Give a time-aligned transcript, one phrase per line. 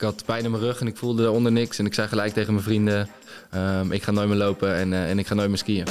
[0.00, 1.78] ik had pijn in mijn rug en ik voelde eronder niks.
[1.78, 3.08] En ik zei gelijk tegen mijn vrienden,
[3.50, 5.86] ehm, ik ga nooit meer lopen en, en ik ga nooit meer skiën.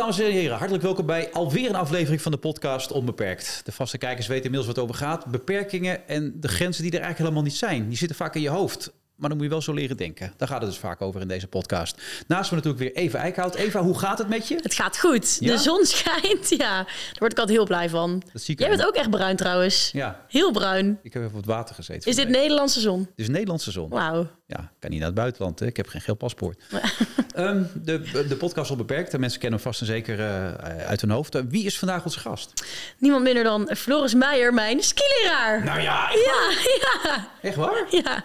[0.00, 3.60] dames en heren, hartelijk welkom bij alweer een aflevering van de podcast Onbeperkt.
[3.64, 5.26] De vaste kijkers weten inmiddels wat het over gaat.
[5.26, 7.88] Beperkingen en de grenzen die er eigenlijk helemaal niet zijn.
[7.88, 8.92] Die zitten vaak in je hoofd.
[9.20, 10.32] Maar dan moet je wel zo leren denken.
[10.36, 12.02] Daar gaat het dus vaak over in deze podcast.
[12.26, 13.54] Naast me natuurlijk weer Eva Eickhout.
[13.54, 14.58] Eva, hoe gaat het met je?
[14.62, 15.40] Het gaat goed.
[15.40, 16.48] De zon schijnt.
[16.48, 18.22] Ja, daar word ik altijd heel blij van.
[18.32, 19.90] Dat zie ik Jij bent ook echt bruin trouwens.
[19.92, 20.24] Ja.
[20.28, 20.98] Heel bruin.
[21.02, 22.10] Ik heb even op het water gezeten.
[22.10, 22.98] Is dit Nederlandse zon?
[22.98, 23.88] Dit is Nederlandse zon.
[23.88, 24.28] Wauw.
[24.46, 25.58] Ja, ik kan niet naar het buitenland.
[25.58, 25.66] Hè.
[25.66, 26.62] Ik heb geen geel paspoort.
[27.36, 29.10] um, de, de podcast al beperkt.
[29.10, 30.54] De mensen kennen hem vast en zeker uh,
[30.86, 31.42] uit hun hoofd.
[31.48, 32.52] Wie is vandaag onze gast?
[32.98, 35.64] Niemand minder dan Floris Meijer, mijn skileraar.
[35.64, 37.28] Nou ja, echt ja, ja.
[37.42, 37.86] Echt waar?
[37.90, 38.24] Ja.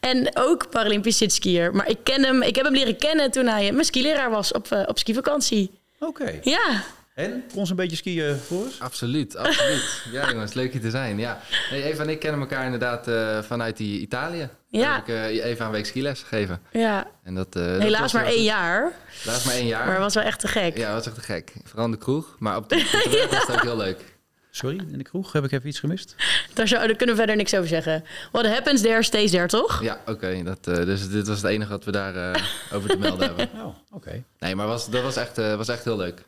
[0.00, 1.74] En ook Paralympisch zitskier.
[1.74, 4.72] Maar ik ken hem, ik heb hem leren kennen toen hij mijn skileraar was op,
[4.72, 5.70] uh, op skivakantie.
[5.98, 6.38] Oké.
[6.42, 6.82] Ja.
[7.14, 7.44] En?
[7.52, 10.02] Kon ze een beetje skiën voor Absoluut, absoluut.
[10.12, 11.18] ja jongens, leuk hier te zijn.
[11.18, 11.40] Ja.
[11.68, 14.48] Hey, Eva en ik kennen elkaar inderdaad uh, vanuit die Italië.
[14.68, 14.94] Ja.
[14.94, 16.60] heb ik uh, even een week skiles gegeven.
[16.72, 17.06] Ja.
[17.22, 18.92] En dat, uh, Helaas maar één jaar.
[19.22, 19.86] Helaas maar één jaar.
[19.86, 20.76] Maar was wel echt te gek.
[20.76, 21.52] Ja, was echt te gek.
[21.64, 22.36] Vooral de kroeg.
[22.38, 24.13] Maar op de, op de was het ook heel leuk.
[24.56, 25.32] Sorry, in de kroeg?
[25.32, 26.14] Heb ik even iets gemist?
[26.52, 28.04] Daar, zou, daar kunnen we verder niks over zeggen.
[28.32, 29.82] What happens there stays there, toch?
[29.82, 30.42] Ja, oké.
[30.42, 33.48] dat uh, dus dit was het enige wat we daarover uh, over te melden hebben.
[33.54, 34.22] Oh, oké.
[34.38, 36.24] Nee, maar was, dat was echt, uh, was echt heel leuk.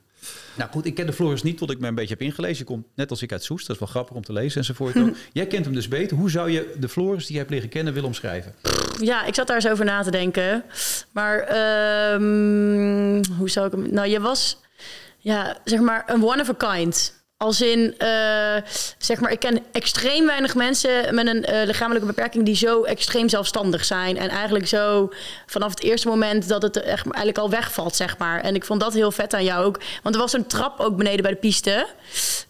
[0.55, 2.59] Nou goed, ik ken de Floris niet tot ik me een beetje heb ingelezen.
[2.59, 4.95] Je komt net als ik uit Soest, dat is wel grappig om te lezen enzovoort.
[5.33, 6.17] Jij kent hem dus beter.
[6.17, 8.55] Hoe zou je de Floris die je hebt leren kennen willen omschrijven?
[9.01, 10.65] Ja, ik zat daar eens over na te denken.
[11.13, 11.39] Maar
[12.13, 13.93] um, hoe zou ik hem...
[13.93, 14.59] Nou, je was
[15.19, 17.15] ja, zeg maar een one of a kind.
[17.39, 18.57] Als in, uh,
[18.99, 23.29] zeg maar, ik ken extreem weinig mensen met een uh, lichamelijke beperking die zo extreem
[23.29, 24.19] zelfstandig zijn.
[24.19, 25.13] En eigenlijk zo
[25.47, 28.41] vanaf het eerste moment dat het echt eigenlijk al wegvalt, zeg maar.
[28.41, 29.81] En ik vond dat heel vet aan jou ook.
[30.03, 31.87] Want er was een trap ook beneden bij de piste.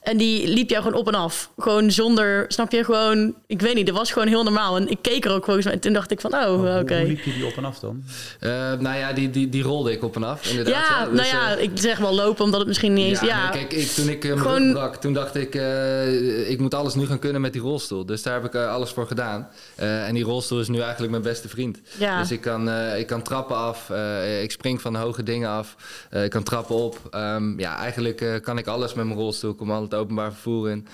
[0.02, 1.50] En die liep jou gewoon op en af.
[1.58, 4.76] Gewoon zonder, snap je, gewoon, ik weet niet, dat was gewoon heel normaal.
[4.76, 6.78] En ik keek er ook gewoon en toen dacht ik van, oh, oké.
[6.80, 6.98] Okay.
[6.98, 8.02] Hoe liep je die op en af dan?
[8.40, 10.74] Uh, nou ja, die, die, die rolde ik op en af, inderdaad.
[10.74, 11.08] Ja, ja.
[11.08, 13.26] Dus, nou ja, ik zeg wel lopen, omdat het misschien niet eens, ja.
[13.26, 13.48] ja.
[13.48, 17.40] kijk, ik, toen ik gewoon toen dacht ik, uh, ik moet alles nu gaan kunnen
[17.40, 18.06] met die rolstoel.
[18.06, 19.48] Dus daar heb ik uh, alles voor gedaan.
[19.80, 21.80] Uh, en die rolstoel is nu eigenlijk mijn beste vriend.
[21.98, 22.20] Ja.
[22.20, 23.90] Dus ik kan, ik kan trappen af,
[24.42, 25.76] ik spring van hoge dingen af,
[26.10, 27.00] ik kan trappen op.
[27.14, 29.50] Um, ja, eigenlijk kan ik alles met mijn rolstoel.
[29.50, 30.86] Ik kom al het openbaar vervoer in.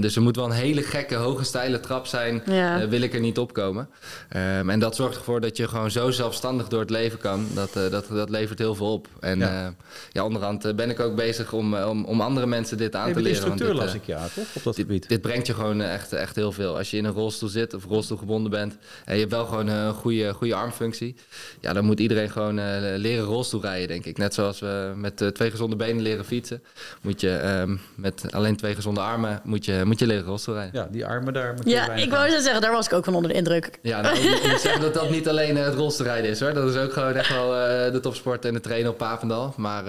[0.00, 2.88] dus er moet wel een hele gekke, hoge, steile trap zijn, ja.
[2.88, 3.88] wil ik er niet opkomen.
[4.36, 7.46] Um, en dat zorgt ervoor dat je gewoon zo zelfstandig door het leven kan.
[7.54, 9.08] Dat, dat, dat levert heel veel op.
[9.20, 9.74] En ja,
[10.12, 13.30] ja onderhand ben ik ook bezig om, om, om andere mensen dit aan te leren
[13.30, 14.44] instructeur las ik ja, toch?
[14.54, 15.08] Op dat dit, gebied.
[15.08, 16.76] Dit brengt je gewoon echt, echt heel veel.
[16.76, 19.94] Als je in een rolstoel zit of rolstoelgebonden bent en je hebt wel gewoon een
[19.94, 21.14] goede, goede armfunctie,
[21.60, 22.64] ja, dan moet iedereen gewoon uh,
[22.96, 24.18] leren rolstoel rijden, denk ik.
[24.18, 26.62] Net zoals we met uh, twee gezonde benen leren fietsen,
[27.00, 30.80] moet je um, met alleen twee gezonde armen moet je, moet je leren rolstoel rijden.
[30.80, 33.14] Ja, die armen daar moet je Ja, ik wou zeggen, daar was ik ook van
[33.14, 33.78] onder de indruk.
[33.82, 36.52] Ja, nou, ik moet zeggen dat dat niet alleen het rolstoelrijden is hoor.
[36.52, 37.50] Dat is ook gewoon echt wel
[37.92, 39.54] de topsport en de trainen op Papendal.
[39.56, 39.84] Maar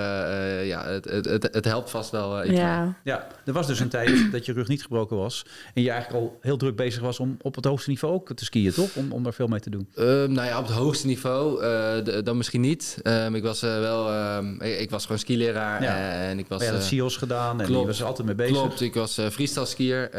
[0.66, 2.60] ja, het, het, het, het, helpt vast wel iets.
[2.60, 2.94] Ja.
[3.06, 5.46] Ja, er was dus een tijd dat je rug niet gebroken was.
[5.74, 8.46] En je eigenlijk al heel druk bezig was om op het hoogste niveau ook te
[8.46, 8.96] skiën, toch?
[8.96, 9.88] Om, om daar veel mee te doen.
[9.96, 12.98] Uh, nou ja, op het hoogste niveau uh, dan misschien niet.
[13.04, 15.82] Um, ik was uh, wel, um, ik, ik, was gewoon skileraar.
[15.82, 16.12] Ja.
[16.12, 18.36] en ik was, maar je had CIO's gedaan en klopt, je was er altijd mee
[18.36, 18.58] bezig.
[18.58, 20.10] Klopt, ik was freestyle skier.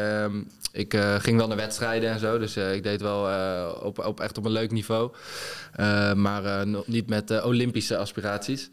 [0.71, 2.37] Ik ging wel naar wedstrijden en zo.
[2.37, 3.29] Dus ik deed wel
[3.81, 5.11] op, op, echt op een leuk niveau.
[6.15, 8.69] maar niet met Olympische aspiraties.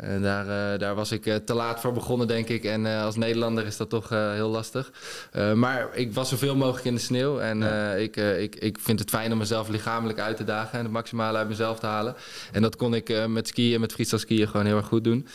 [0.00, 2.64] En daar, uh, daar was ik uh, te laat voor begonnen, denk ik.
[2.64, 4.92] En uh, als Nederlander is dat toch heel lastig.
[5.54, 7.38] maar ik was zoveel mogelijk in de sneeuw.
[7.38, 7.92] En ja.
[7.92, 11.38] ik, ik, ik vind het fijn om mezelf lichamelijk uit te dagen en het maximale
[11.38, 12.14] uit mezelf te halen.
[12.52, 15.26] En dat kon ik met skiën, met freestyle skiën gewoon heel erg goed doen.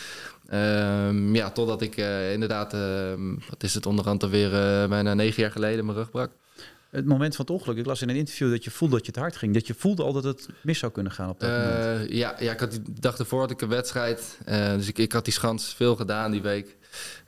[0.54, 1.96] Um, ja, totdat ik
[2.34, 4.50] inderdaad, ehm, wat is het onderhand alweer
[4.90, 6.30] bijna negen jaar geleden, mijn rug brak
[6.92, 7.78] het moment van het ongeluk.
[7.78, 9.54] Ik las in een interview dat je voelde dat je het hard ging.
[9.54, 12.12] Dat je voelde al dat het mis zou kunnen gaan op dat uh, moment.
[12.12, 14.38] Ja, ja, ik had die dag ervoor had ik een wedstrijd.
[14.50, 16.76] Uh, dus ik, ik had die schans veel gedaan die week.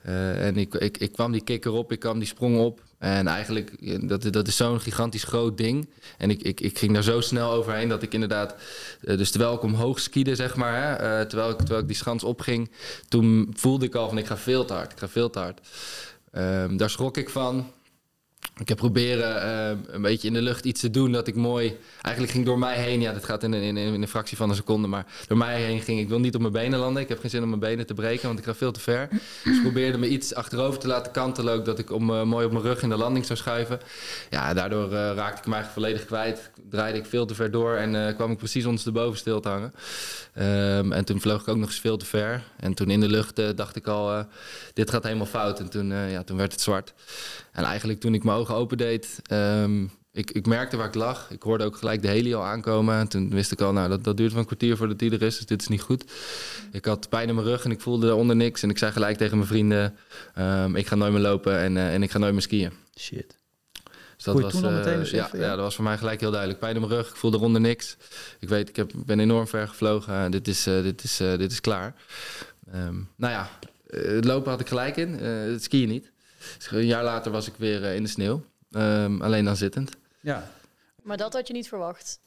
[0.06, 2.80] Uh, en ik, ik, ik kwam die kikker op, ik kwam die sprong op.
[2.98, 5.88] En eigenlijk, dat, dat is zo'n gigantisch groot ding.
[6.18, 8.54] En ik, ik, ik ging daar zo snel overheen dat ik inderdaad...
[9.00, 11.00] dus terwijl ik omhoog skiede, zeg maar...
[11.00, 12.70] Hè, terwijl, ik, terwijl ik die schans opging...
[13.08, 15.60] toen voelde ik al van ik ga veel te hard, ik ga veel te hard.
[16.30, 17.70] Ehm, daar schrok ik van.
[18.56, 21.76] Ik heb proberen eh, een beetje in de lucht iets te doen dat ik mooi...
[22.00, 24.54] Eigenlijk ging door mij heen, ja, dat gaat in, in, in een fractie van een
[24.54, 24.88] seconde...
[24.88, 27.02] maar door mij heen ging, ik wil niet op mijn benen landen.
[27.02, 29.08] Ik heb geen zin om mijn benen te breken, want ik ga veel te ver.
[29.44, 31.54] Dus ik probeerde me iets achterover te laten kantelen...
[31.54, 33.80] ook dat ik om, eh, mooi op mijn rug in de landing zou schuiven.
[34.30, 36.50] Ja, daardoor eh, raakte ik me eigenlijk volledig kwijt.
[36.70, 39.74] Draaide ik veel te ver door en kwam ik precies ondersteboven stil te hangen.
[40.34, 42.42] Ehm, en toen vloog ik ook nog eens veel te ver.
[42.56, 44.26] En toen in de lucht dacht ik al,
[44.72, 45.60] dit gaat helemaal fout.
[45.60, 46.92] En toen, ja, toen werd het zwart.
[47.52, 51.30] En eigenlijk toen ik mijn ogen opendeed, ehm ik, ik merkte waar ik lag.
[51.30, 52.98] Ik hoorde ook gelijk de heli al aankomen.
[52.98, 55.22] En toen wist ik al, nou, dat, dat duurt wel een kwartier voordat die er
[55.22, 55.36] is.
[55.36, 56.04] Dus dit is niet goed.
[56.72, 58.62] Ik had pijn in mijn rug en ik voelde eronder niks.
[58.62, 59.96] En ik zei gelijk tegen mijn vrienden,
[60.34, 62.72] ehm, ik ga nooit meer lopen en, eh, en ik ga nooit meer skiën.
[62.98, 63.36] Shit.
[64.16, 65.38] Dus Kon je toen eh, meteen ja, ja?
[65.38, 66.60] ja, dat was voor mij gelijk heel duidelijk.
[66.60, 67.96] Pijn in mijn rug, ik voelde eronder niks.
[68.40, 70.30] Ik weet, ik heb, ben enorm ver gevlogen.
[70.30, 71.94] Dit, is, eh, dit, is, dit is klaar.
[72.72, 73.48] Ehm, nou ja,
[73.86, 75.12] het lopen had ik gelijk in.
[75.12, 76.12] het skiën niet.
[76.56, 78.44] Dus een jaar later was ik weer eh, in de sneeuw.
[78.70, 79.90] Ehm, alleen dan zittend.
[80.20, 80.50] Ja.
[81.02, 82.18] Maar dat had je niet verwacht.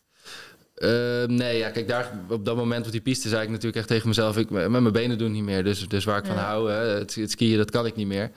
[0.76, 3.88] Ehm, nee, ja, kijk, daar, op dat moment op die piste zei ik natuurlijk echt
[3.88, 4.38] tegen mezelf...
[4.38, 7.16] Ik, met mijn benen doen niet meer, dus, dus waar ik van hou, hè, het,
[7.16, 8.32] het skiën, dat kan ik niet meer.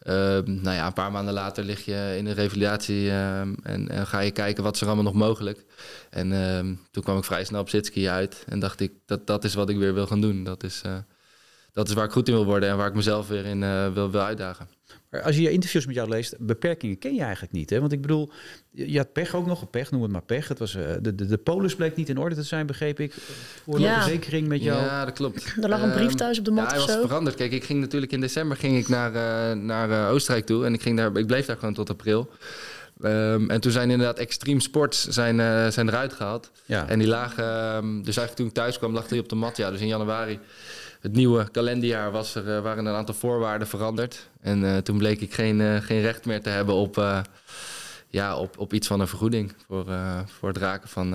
[0.00, 4.06] Ehm, nou ja, een paar maanden later lig je in de revalidatie ehm, en, en
[4.06, 5.64] ga je kijken wat is er allemaal nog mogelijk.
[6.10, 9.44] En ehm, toen kwam ik vrij snel op zitskiën uit en dacht ik, dat, dat
[9.44, 10.44] is wat ik weer wil gaan doen.
[10.44, 10.96] Dat is, eh,
[11.72, 13.92] dat is waar ik goed in wil worden en waar ik mezelf weer in eh,
[13.92, 14.68] wil, wil uitdagen.
[15.10, 17.70] Maar als je je interviews met jou leest, beperkingen ken je eigenlijk niet.
[17.70, 17.80] Hè?
[17.80, 18.30] Want ik bedoel,
[18.70, 20.48] je had pech ook nog, pech, noem het maar pech.
[20.48, 23.12] Het was, eh, de, de, de polis bleek niet in orde te zijn, begreep ik.
[23.64, 24.00] Voor de Ja.
[24.02, 24.82] verzekering met jou.
[24.84, 25.54] Ja, dat klopt.
[25.62, 27.00] Er lag een brief Ehm, thuis op de mat Ja, hij was zo.
[27.06, 27.36] veranderd.
[27.36, 30.64] Kijk, ik ging natuurlijk in december ging ik naar, eh, naar eh, Oostenrijk toe.
[30.64, 32.30] En ik, ging daar, ik bleef daar gewoon tot april.
[33.00, 36.50] Ehm, en toen zijn inderdaad extreme sports zijn, eh, zijn eruit gehaald.
[36.66, 36.88] Ja.
[36.88, 39.56] En die lagen, ehm, dus eigenlijk toen ik thuis kwam, lag hij op de mat.
[39.56, 40.38] Ja, dus in januari,
[41.00, 44.28] het nieuwe kalenderjaar, was er, eh, waren een aantal voorwaarden veranderd.
[44.40, 47.22] En eh, toen bleek ik geen, eh, geen recht meer te hebben op,
[48.08, 49.52] ja, op, op iets van een vergoeding.
[49.66, 49.86] Voor,
[50.26, 51.14] voor het raken van,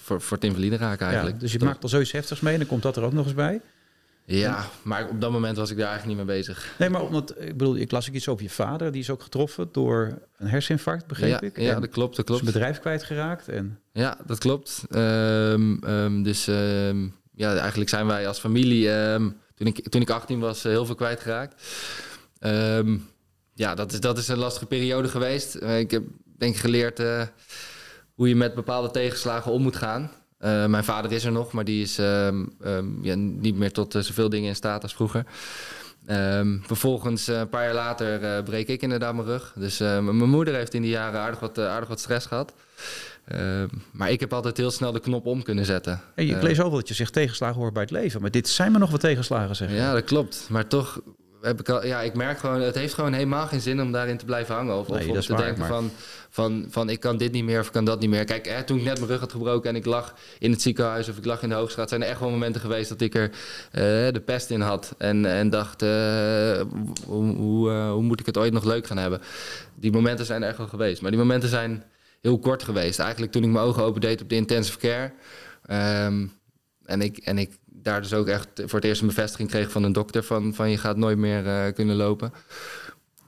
[0.00, 1.34] voor, voor het invalide raken eigenlijk.
[1.34, 3.24] Ja, dus je maakt al zoiets heftigs mee en dan komt dat er ook nog
[3.24, 3.60] eens bij.
[4.24, 6.74] Ja, maar op dat moment was ik daar eigenlijk niet mee bezig.
[6.78, 8.92] Nee, maar omdat, ik bedoel, ik las ook iets over je vader.
[8.92, 11.58] Die is ook getroffen door een herseninfarct, begreep ja, ik.
[11.58, 12.46] Ja, En dat klopt, dat is klopt.
[12.46, 13.48] een bedrijf kwijtgeraakt.
[13.48, 14.84] En, Ja, dat klopt.
[14.90, 17.06] Ehm, ehm, dus ehm,
[17.42, 20.86] ja, eigenlijk zijn wij als familie, ehm, toen, ik, toen ik 18 was, eh, heel
[20.86, 21.62] veel kwijtgeraakt.
[22.38, 22.96] Ehm
[23.54, 25.54] ja, dat is, dat is een lastige periode geweest.
[25.54, 26.02] Eh, ik heb
[26.38, 27.22] denk geleerd eh,
[28.14, 30.10] hoe je met bepaalde tegenslagen om moet gaan.
[30.66, 32.44] Mijn vader is er nog, maar die is ehm,
[33.40, 35.26] niet meer tot zoveel dingen in staat als vroeger.
[36.06, 39.52] Ehm, vervolgens, een paar jaar later, breek ik inderdaad mijn rug.
[39.56, 42.52] Dus mijn moeder heeft in die jaren aardig wat, aardig wat stress gehad.
[43.26, 46.00] Ehm, maar ik heb altijd heel snel de knop om kunnen zetten.
[46.14, 48.20] en je, ik Eh, lees over dat je zegt tegenslagen hoort bij het leven.
[48.20, 50.46] Maar dit zijn maar nog wat tegenslagen, zeg ja, dat klopt.
[50.50, 51.00] Maar toch
[51.42, 54.16] heb ik al, ja, ik merk gewoon, het heeft gewoon helemaal geen zin om daarin
[54.16, 54.76] te blijven hangen.
[54.78, 55.90] Of, Nee, of te waar, denken maar- van,
[56.30, 58.24] van, van ik kan dit niet meer of ik kan dat niet meer.
[58.24, 61.08] Kijk, hè, toen ik net mijn rug had gebroken en ik lag in het ziekenhuis
[61.08, 63.30] of ik lag in de hoogstraat, zijn er echt wel momenten geweest dat ik er
[63.70, 63.80] eh,
[64.12, 64.94] de pest in had.
[64.98, 65.88] En, en dacht, eh,
[67.06, 69.20] hoe, hoe, eh, hoe moet ik het ooit nog leuk gaan hebben?
[69.74, 71.02] Die momenten zijn er echt wel geweest.
[71.02, 71.82] Maar die momenten zijn
[72.22, 72.98] heel kort geweest.
[72.98, 75.12] Eigenlijk toen ik mijn ogen opendeed op de intensive care.
[75.66, 76.26] Ehm,
[76.84, 79.82] en, ik, en ik daar dus ook echt voor het eerst een bevestiging kreeg van
[79.82, 82.32] een dokter van, van je gaat nooit meer eh, kunnen lopen.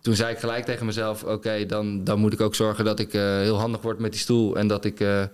[0.01, 3.15] Toen zei ik gelijk tegen mezelf, oké, dan, dan moet ik ook zorgen dat ik
[3.15, 4.57] eh, heel handig word met die stoel.
[4.57, 5.25] En dat ik, eh,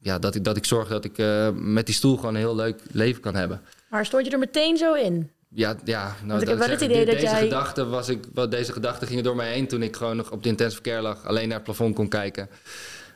[0.00, 1.16] ja, dat ik, dat ik zorg dat ik
[1.54, 3.60] met die stoel gewoon een heel leuk leven kan hebben.
[3.88, 5.30] Maar stort je er meteen zo in?
[5.54, 8.50] Ja, ja nou, ik heb wel het idee dat deze jij- Gedachte was ik, wat
[8.50, 11.26] deze gedachten gingen door mij heen toen ik gewoon nog op de intensive care lag.
[11.26, 12.48] Alleen naar het plafond kon kijken.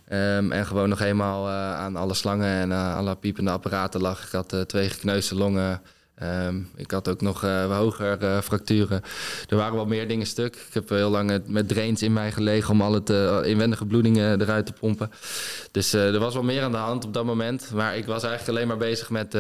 [0.09, 4.25] Ehm, en gewoon nog eenmaal eh, aan alle slangen en eh, alle piepende apparaten lag.
[4.27, 5.83] Ik had eh, twee gekneusde longen.
[6.15, 9.03] Ehm, ik had ook nog hoger fracturen.
[9.49, 10.55] Er waren wel meer dingen stuk.
[10.57, 13.11] Ik heb heel lang met drains in mij gelegen om al het
[13.47, 15.11] inwendige bloedingen eruit te pompen.
[15.71, 17.71] Dus er was wel meer aan de hand op dat moment.
[17.75, 19.37] Maar ik was eigenlijk alleen maar bezig met...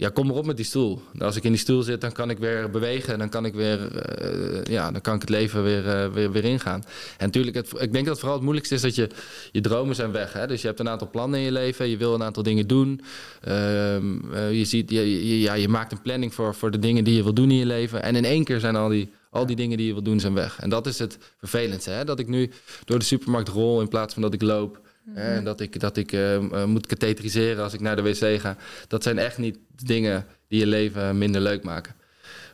[0.00, 1.02] ja, kom maar op met die stoel.
[1.18, 3.18] Als ik in die stoel zit, dan kan ik weer bewegen.
[3.18, 6.44] Dan kan ik weer, eh, ja, dan kan ik het leven weer, eh, weer, weer
[6.44, 6.82] ingaan.
[7.16, 9.08] En natuurlijk, het, ik denk dat vooral het moeilijkste is dat je,
[9.52, 10.32] je dromen zijn weg.
[10.32, 10.46] Hè?
[10.46, 11.88] Dus je hebt een aantal plannen in je leven.
[11.88, 13.00] Je wil een aantal dingen doen.
[13.40, 17.14] Ehm, eh, je, ziet, je, ja, je maakt een planning voor, voor de dingen die
[17.14, 18.02] je wil doen in je leven.
[18.02, 20.34] En in één keer zijn al die, al die dingen die je wil doen, zijn
[20.34, 20.60] weg.
[20.60, 21.90] En dat is het vervelendste.
[21.90, 22.04] Hè?
[22.04, 22.50] Dat ik nu
[22.84, 24.80] door de supermarkt rol in plaats van dat ik loop.
[25.14, 28.56] En dat ik, dat ik eh, eh, moet katheteriseren als ik naar de wc ga.
[28.88, 31.94] Dat zijn echt niet dingen die je leven minder leuk maken.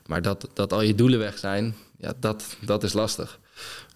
[0.06, 3.38] Maar dat, dat al je doelen weg zijn, ja, dat, dat is lastig.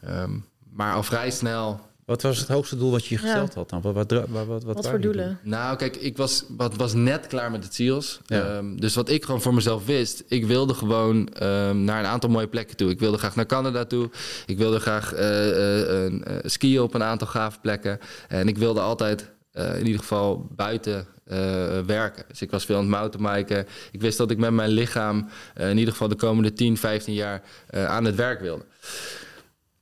[0.02, 0.38] Ehm,
[0.72, 3.20] maar al vrij snel Wat was het hoogste doel wat je Ja.
[3.20, 3.80] gesteld had dan?
[3.80, 5.38] Wat, wat, wat, wat, wat voor doelen?
[5.42, 8.20] Nou, kijk, ik was, wat, was net klaar met het SEALS.
[8.26, 8.44] Ja.
[8.56, 12.30] Ehm, dus wat ik gewoon voor mezelf wist, ik wilde gewoon ehm, naar een aantal
[12.30, 12.90] mooie plekken toe.
[12.90, 14.10] Ik wilde graag naar Canada toe.
[14.46, 17.98] Ik wilde graag eh, eh, een, eh, skiën op een aantal gave plekken.
[18.28, 21.38] En ik wilde altijd eh, in ieder geval buiten eh,
[21.86, 22.24] werken.
[22.28, 23.66] Dus ik was veel aan het mountainbiken.
[23.92, 27.42] Ik wist dat ik met mijn lichaam in ieder geval de komende 10, 15 jaar
[27.66, 28.64] eh, aan het werk wilde.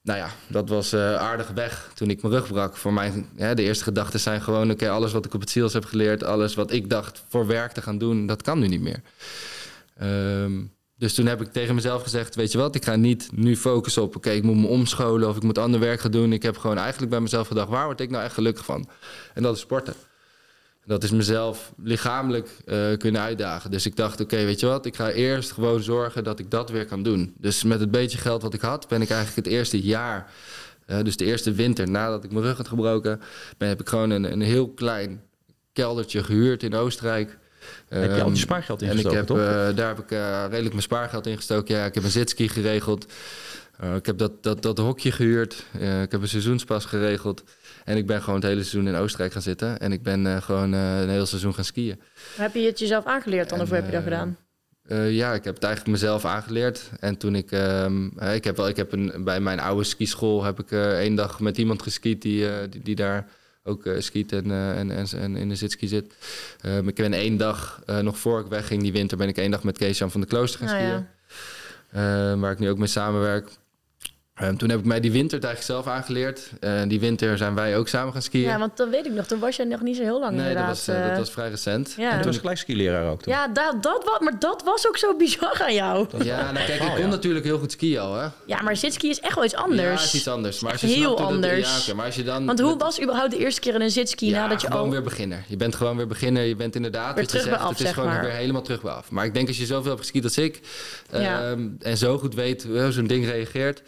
[0.08, 2.76] Nou ja, dat was eh aardig weg toen ik mijn rug brak.
[2.76, 3.24] Voor mij,
[3.54, 4.70] de eerste gedachten zijn gewoon...
[4.70, 6.24] oké, alles wat ik op het SEALS heb geleerd...
[6.24, 8.26] alles wat ik dacht voor werk te gaan doen...
[8.26, 9.02] dat kan nu niet meer.
[9.96, 10.62] Ehm,
[10.96, 12.34] dus toen heb ik tegen mezelf gezegd...
[12.34, 14.16] weet je wat, ik ga niet nu focussen op...
[14.16, 16.32] oké, ik moet me omscholen of ik moet ander werk gaan doen.
[16.32, 17.68] Ik heb gewoon eigenlijk bij mezelf gedacht...
[17.68, 18.88] waar word ik nou echt gelukkig van?
[19.34, 19.94] En dat is sporten.
[20.88, 23.70] Dat is mezelf lichamelijk eh, kunnen uitdagen.
[23.70, 24.86] Dus ik dacht, oké, weet je wat?
[24.86, 27.34] Ik ga eerst gewoon zorgen dat ik dat weer kan doen.
[27.38, 30.30] Dus met het beetje geld wat ik had, ben ik eigenlijk het eerste jaar...
[30.86, 33.20] eh, dus de eerste winter nadat ik mijn rug had gebroken...
[33.58, 35.22] Ben, heb ik gewoon een, een heel klein
[35.72, 37.38] keldertje gehuurd in Oostenrijk.
[37.88, 40.10] Heb je al Ehm, je spaargeld en ik ingestoken, heb, eh, daar heb ik
[40.50, 41.76] redelijk mijn spaargeld in gestoken.
[41.76, 43.06] Ja, ik heb een zitski geregeld.
[43.96, 45.64] Ik heb dat, dat, dat hokje gehuurd.
[45.72, 47.42] Eh, ik heb een seizoenspas geregeld.
[47.88, 49.78] En ik ben gewoon het hele seizoen in Oostenrijk gaan zitten.
[49.78, 52.00] En ik ben eh, gewoon eh, een heel seizoen gaan skiën.
[52.36, 54.36] Heb je het jezelf aangeleerd dan, En, of heb je dat eh, gedaan?
[55.10, 56.90] Ja, ik heb het eigenlijk mezelf aangeleerd.
[57.00, 57.50] En toen ik...
[57.50, 61.14] ehm, eh, ik heb wel, ik heb een, bij mijn oude skischool heb ik één
[61.14, 63.26] dag met iemand geskiet die, die, die daar
[63.62, 66.14] ook skiet en, en, en, en in de zitski zit.
[66.60, 69.62] Ehm, ik ben één dag, nog voor ik wegging die winter, ben ik één dag
[69.62, 70.98] met Kees-Jan van de Klooster gaan Nou skiën.
[70.98, 72.32] ja.
[72.32, 73.50] Eh, waar ik nu ook mee samenwerk.
[74.38, 76.50] Ehm, toen heb ik mij die winter het eigenlijk zelf aangeleerd.
[76.60, 78.42] Eh, die winter zijn wij ook samen gaan skiën.
[78.48, 79.26] ja, want dat weet ik nog.
[79.26, 80.68] Toen was je nog niet zo heel lang nee, dat inderdaad.
[80.76, 81.94] was, eh, eh, dat was vrij recent.
[81.96, 82.10] ja.
[82.10, 83.22] En toen was ik gelijk skileraar ook.
[83.22, 83.32] Toen.
[83.32, 86.06] Ja, dat, dat was, maar dat was ook zo bizar aan jou.
[86.24, 87.06] Ja, nou kijk, ik Oh, kon ja.
[87.06, 88.26] natuurlijk heel goed skiën al, hè?
[88.46, 90.04] Ja, maar zitski is echt wel iets Ja, anders.
[90.04, 90.60] is iets anders.
[90.60, 91.68] Maar als je Heel dat- anders.
[91.76, 92.46] ja, oké, maar als je dan...
[92.46, 94.82] Want hoe met- was überhaupt de eerste keer in een zitski ja, nadat je gewoon
[94.82, 94.90] al...
[94.90, 95.44] weer beginner.
[95.46, 96.42] Je bent gewoon weer beginner.
[96.42, 98.20] Je bent inderdaad, Weer terug bij zegt, af, het is zeg gewoon maar.
[98.22, 99.10] weer helemaal terug bij af.
[99.10, 100.60] Maar ik denk als je zoveel hebt geskiet als ik...
[101.12, 101.42] Ja.
[101.50, 103.82] ehm, en zo goed weet hoe zo'n ding reageert...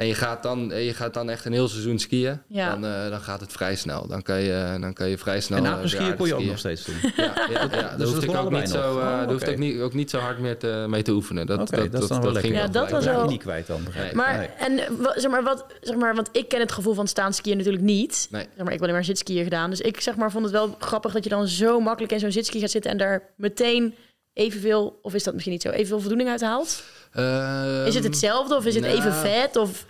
[0.00, 2.40] en je gaat, dan, en je gaat dan echt een heel seizoen skiën...
[2.48, 2.70] Ja.
[2.70, 4.06] Dan, eh, dan gaat het vrij snel.
[4.06, 5.58] Dan kan je, dan kan je vrij snel...
[5.58, 6.94] en eh, na skiën kon je ook nog steeds doen.
[7.16, 9.50] Ja, ja, ja, daar dat hoefde ik ook niet zo, eh, Oh, daar hoefde oké.
[9.50, 11.46] ik niet, ook niet zo hard meer te, mee te oefenen.
[11.46, 12.54] Dat, dat, dat is dan wel ging.
[12.54, 13.80] Ja, wel dat was wel- niet kwijt dan.
[14.12, 14.46] Maar, Nee.
[14.46, 17.56] en, eh, zeg maar, wat, zeg maar, want ik ken het gevoel van staan skiën
[17.56, 18.28] natuurlijk niet.
[18.30, 18.42] Nee.
[18.42, 19.70] Zeg maar, ik heb alleen maar zitskiën gedaan.
[19.70, 22.32] Dus ik zeg maar, vond het wel grappig dat je dan zo makkelijk in zo'n
[22.32, 22.90] zitski gaat zitten...
[22.90, 23.94] en daar meteen
[24.32, 26.82] evenveel, of is dat misschien niet zo, evenveel voldoening uit haalt?
[27.12, 29.56] Ehm, Is het hetzelfde of is het nou, even vet?
[29.56, 29.84] Of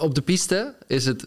[0.00, 1.26] Op de piste is het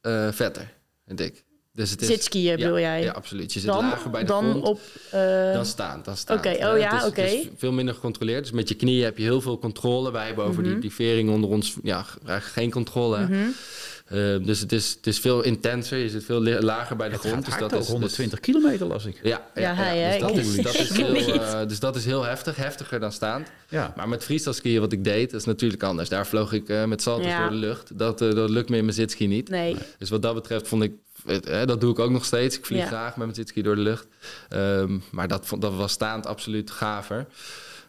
[0.00, 0.72] eh, vetter,
[1.06, 1.44] vind ik.
[1.72, 3.02] Dus het is, zitskiën bedoel ja, jij?
[3.02, 3.52] Ja, absoluut.
[3.52, 4.64] Je zit dan lager bij de dan grond.
[4.64, 4.80] op...
[5.10, 6.36] eh, dan staan, dan staan.
[6.38, 7.48] Oké, oh ja, het is, oké.
[7.56, 8.42] veel minder gecontroleerd.
[8.42, 10.12] Dus met je knieën heb je heel veel controle.
[10.12, 10.80] Wij hebben over die, Mhm.
[10.80, 13.18] die vering onder ons ja, eigenlijk geen controle.
[13.18, 13.48] mhm.
[14.10, 15.98] Eh, dus het is, het is veel intenser.
[15.98, 17.44] Je zit veel lager bij de Het grond.
[17.48, 19.18] gaat dus dat ook, is 120 kilometer las ik.
[19.22, 22.56] Dus, ja, Ja, hij, dus, dat is, dat heel, eh, dus dat is heel heftig.
[22.56, 23.48] Heftiger dan staand.
[23.68, 23.92] Ja.
[23.96, 26.08] Maar met freestyle skiën wat ik deed, dat is natuurlijk anders.
[26.08, 27.40] Daar vloog ik eh, met salto's Ja.
[27.40, 27.98] door de lucht.
[27.98, 29.48] Dat, eh, dat lukt me in mijn zitski niet.
[29.48, 29.76] Nee.
[29.98, 30.92] Dus wat dat betreft vond ik,
[31.66, 32.56] dat doe ik ook nog steeds.
[32.58, 32.86] Ik vlieg Ja.
[32.86, 34.06] graag met mijn zitski door de lucht.
[34.48, 37.26] Ehm, maar dat, vond- dat was staand absoluut gaver.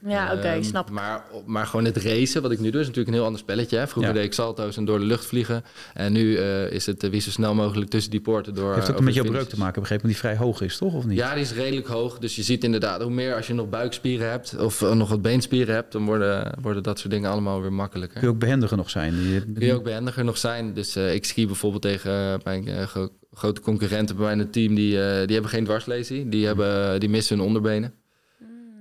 [0.07, 0.89] Ja, oké, Ehm, snap.
[0.89, 3.77] Maar, maar gewoon het racen, wat ik nu doe, is natuurlijk een heel ander spelletje.
[3.77, 3.87] Hè?
[3.87, 4.17] Vroeger Ja.
[4.17, 5.63] deed ik salto's en door de lucht vliegen.
[5.93, 8.73] En nu eh, is het eh, wie zo snel mogelijk tussen die poorten door.
[8.75, 10.93] Heeft eh, ook met jouw breuk te maken, begreep ik, die vrij hoog is, toch?
[10.93, 11.17] Of niet?
[11.17, 12.17] Ja, die is redelijk hoog.
[12.19, 15.21] Dus je ziet inderdaad, hoe meer als je nog buikspieren hebt of eh, nog wat
[15.21, 18.19] beenspieren hebt, dan worden, worden dat soort dingen allemaal weer makkelijker.
[18.19, 19.13] Kun je ook behendiger nog zijn?
[19.29, 20.73] Je- Kun je ook behendiger nog zijn.
[20.73, 24.75] Dus eh, ik ski bijvoorbeeld tegen eh, mijn eh, gro- grote concurrenten bij mijn team.
[24.75, 26.29] Die, eh, die hebben geen dwarslesie.
[26.29, 27.93] Die, hebben, die missen hun onderbenen.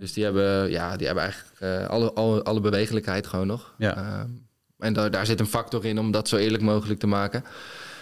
[0.01, 3.75] Dus die hebben, ja, die hebben eigenlijk eh, alle, alle, alle bewegelijkheid gewoon nog.
[3.79, 3.97] Ja.
[3.97, 4.29] Ehm,
[4.79, 7.45] en daar, daar zit een factor in om dat zo eerlijk mogelijk te maken.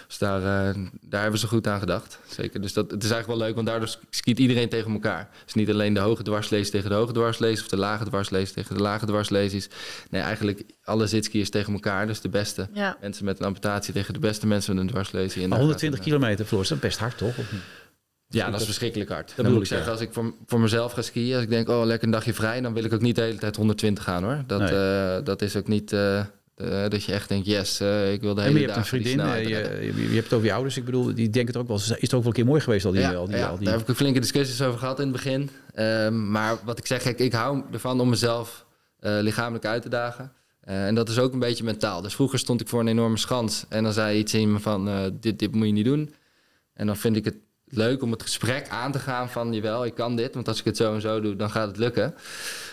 [0.07, 2.19] Dus daar, eh, daar hebben ze goed aan gedacht.
[2.27, 2.61] Zeker.
[2.61, 5.29] Dus dat, het is eigenlijk wel leuk, want daardoor skiet iedereen tegen elkaar.
[5.45, 7.61] Dus niet alleen de hoge dwarslees tegen de hoge dwarslees...
[7.61, 9.69] of de lage dwarslees tegen de lage dwarslesies.
[10.09, 12.07] Nee, eigenlijk alle zitskiers tegen elkaar.
[12.07, 12.97] Dus de beste Ja.
[13.01, 16.45] mensen met een amputatie tegen de beste mensen met een daar 120 gaat het, kilometer,
[16.45, 17.37] Floor, is dat best hard, toch?
[17.37, 17.61] Of niet?
[18.31, 19.27] Ja, dat is verschrikkelijk hard.
[19.27, 19.93] dan bedoel moet ik zeggen, ja.
[19.93, 21.33] als ik voor, voor mezelf ga skiën...
[21.33, 22.61] als ik denk, oh, lekker een dagje vrij...
[22.61, 24.43] dan wil ik ook niet de hele tijd 120 gaan, hoor.
[24.47, 24.69] Dat, Nee.
[24.69, 25.93] eh, dat is ook niet...
[25.93, 26.25] eh, eh,
[26.89, 27.81] dat je echt denkt, yes,
[28.11, 30.45] ik wil de hele je hebt een dag vriendin, je, je, je hebt het over
[30.45, 30.77] je ouders.
[30.77, 31.77] Ik bedoel, die denken het ook wel.
[31.77, 33.55] Is het ook wel een keer mooi geweest al die, ja, al die, ja, al
[33.55, 35.49] die daar heb ik ook flinke discussies over gehad in het begin.
[35.73, 38.65] Ehm, maar wat ik zeg, ik, ik hou ervan om mezelf
[38.99, 40.31] lichamelijk uit te dagen.
[40.61, 42.01] En dat is ook een beetje mentaal.
[42.01, 43.65] Dus vroeger stond ik voor een enorme schans.
[43.69, 46.13] En dan zei iets in me van, dit, dit moet je niet doen.
[46.73, 47.35] En dan vind ik het
[47.69, 50.33] leuk om het gesprek aan te gaan van, jawel, ik kan dit.
[50.33, 52.13] Want als ik het zo en zo doe, dan gaat het lukken.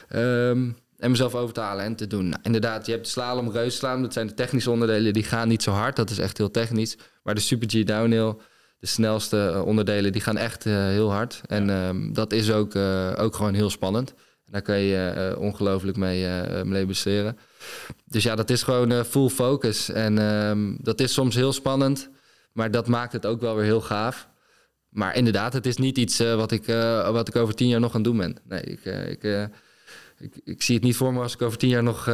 [0.09, 2.29] Ehm, En mezelf over te halen en te doen.
[2.29, 4.03] Nou, inderdaad, je hebt de slalom, reusslalom.
[4.03, 5.13] Dat zijn de technische onderdelen.
[5.13, 5.97] Die gaan niet zo hard.
[5.97, 6.97] Dat is echt heel technisch.
[7.23, 8.35] Maar de Super G downhill,
[8.79, 11.41] de snelste eh, onderdelen, die gaan echt eh, heel hard.
[11.47, 14.11] En ehm, dat is ook, eh, ook gewoon heel spannend.
[14.47, 16.27] En daar kan je eh, ongelooflijk mee,
[16.65, 17.39] mee besteren.
[18.05, 19.91] Dus ja, dat is gewoon full focus.
[19.91, 22.09] En ehm, dat is soms heel spannend.
[22.53, 24.29] Maar dat maakt het ook wel weer heel gaaf.
[24.97, 27.81] Maar inderdaad, het is niet iets eh, wat, ik, eh, wat ik over tien jaar
[27.81, 28.37] nog aan het doen ben.
[28.49, 29.23] Nee, ik, eh, ik,
[30.19, 32.05] ik, ik zie het niet voor me als ik over tien jaar nog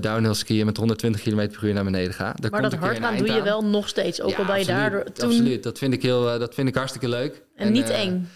[0.00, 2.32] downhill skiën met 120 km per uur naar beneden ga.
[2.40, 3.44] Daar Maar dat hardgaan eind doe je aan.
[3.44, 4.20] wel nog steeds.
[4.20, 5.28] Ook Ja, al ben je daardoor toen...
[5.28, 7.42] Absoluut, dat vind ik, heel, dat vind ik hartstikke leuk.
[7.56, 8.28] En niet eng.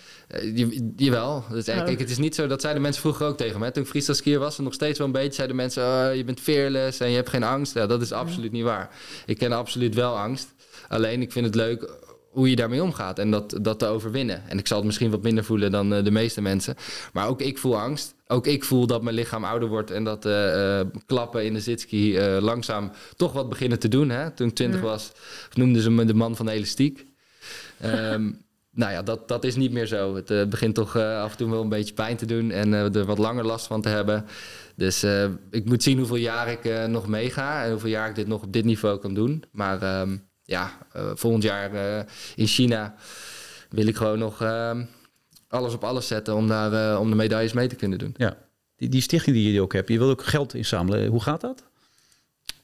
[0.54, 1.44] je- jawel.
[1.48, 1.84] Dat is, Oh.
[1.84, 3.70] Kijk, het is niet zo, dat zeiden mensen vroeger ook tegen me.
[3.70, 5.82] Toen ik freestyle skier was, en nog steeds wel een beetje, zeiden mensen...
[5.82, 7.74] "Oh, je bent fearless en je hebt geen angst.
[7.74, 8.90] Ja, dat is absoluut niet waar.
[9.26, 10.54] Ik ken absoluut wel angst.
[10.88, 11.90] Alleen, ik vind het leuk
[12.38, 14.42] hoe je daarmee omgaat en dat, dat te overwinnen.
[14.48, 16.74] En ik zal het misschien wat minder voelen dan eh, de meeste mensen.
[17.12, 18.14] Maar ook ik voel angst.
[18.26, 22.20] Ook ik voel dat mijn lichaam ouder wordt en dat eh, klappen in de zitski
[22.20, 24.10] langzaam toch wat beginnen te doen.
[24.10, 24.30] Hè?
[24.30, 25.12] Toen ik twintig was,
[25.54, 27.06] noemden ze me de man van de elastiek.
[27.80, 28.30] Ehm,
[28.80, 30.14] nou ja, dat, dat is niet meer zo.
[30.14, 33.04] Het begint toch af en toe wel een beetje pijn te doen en eh, er
[33.04, 34.24] wat langer last van te hebben.
[34.76, 35.06] Dus
[35.50, 38.52] ik moet zien hoeveel jaar ik nog meega en hoeveel jaar ik dit nog op
[38.52, 39.44] dit niveau kan doen.
[39.52, 40.16] Maar ehm,
[40.48, 42.04] ja, eh, volgend jaar eh,
[42.36, 42.94] in China
[43.70, 44.84] wil ik gewoon nog ehm,
[45.48, 48.14] alles op alles zetten om, daar, eh, om de medailles mee te kunnen doen.
[48.16, 48.36] Ja.
[48.76, 51.06] Die, die stichting die je ook hebt, je wil ook geld inzamelen.
[51.06, 51.64] Hoe gaat dat?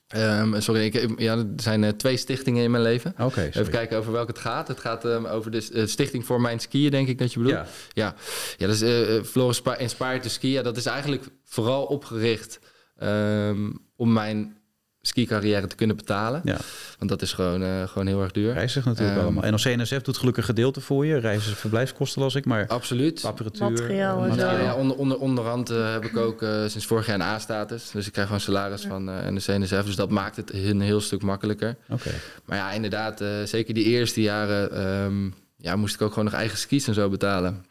[0.09, 3.15] Ehm, sorry, ik, ja, er zijn eh, twee stichtingen in mijn leven.
[3.19, 4.69] Oké, Even kijken over welke het gaat.
[4.69, 7.57] Het gaat ehm, over de eh, Stichting voor Mijn Skiën, denk ik dat je bedoelt.
[7.57, 7.67] Ja.
[7.93, 8.15] Ja,
[8.57, 10.49] ja dat is eh Floris Spa- Inspired to Ski.
[10.51, 12.59] Ja, dat is eigenlijk vooral opgericht
[12.97, 14.57] ehm, om mijn
[15.07, 16.41] skicarrière te kunnen betalen.
[16.45, 16.57] Ja,
[16.99, 18.53] Want dat is gewoon, eh, gewoon heel erg duur.
[18.53, 19.43] reizen natuurlijk Ehm, allemaal.
[19.43, 21.19] En als CNSF doet gelukkig gedeelte voor je.
[21.19, 23.25] Reizen en verblijfskosten las ik, maar Absoluut.
[23.25, 23.71] apparatuur...
[23.71, 24.37] Materiaal.
[24.37, 27.91] Ja, ja, onder, onder, onderhand eh, heb ik ook eh, sinds vorig jaar een A-status.
[27.91, 29.85] Dus ik krijg gewoon salaris van eh de CNSF.
[29.85, 31.77] Dus dat maakt het een heel stuk makkelijker.
[31.89, 32.11] Oké.
[32.45, 36.35] Maar ja, inderdaad, eh, zeker die eerste jaren ehm, ja, moest ik ook gewoon nog
[36.35, 37.65] eigen skis en zo betalen.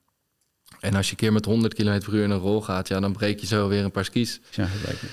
[0.79, 2.99] En als je een keer met 100 km per uur in een rol gaat, ja,
[2.99, 4.39] dan breek je zo weer een paar skis.
[4.49, 5.07] Ja, dat lijkt me.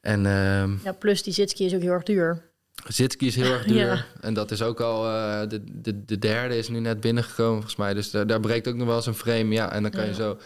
[0.00, 2.42] En ehm Ja, plus die zitski is ook heel erg duur.
[2.88, 3.76] zitski is heel erg duur.
[3.76, 4.04] Ja.
[4.20, 7.76] En dat is ook al, eh, de, de, de derde is nu net binnengekomen volgens
[7.76, 7.94] mij.
[7.94, 9.54] Dus daar, daar breekt ook nog wel eens een frame.
[9.54, 10.38] Ja, en dan kan je zo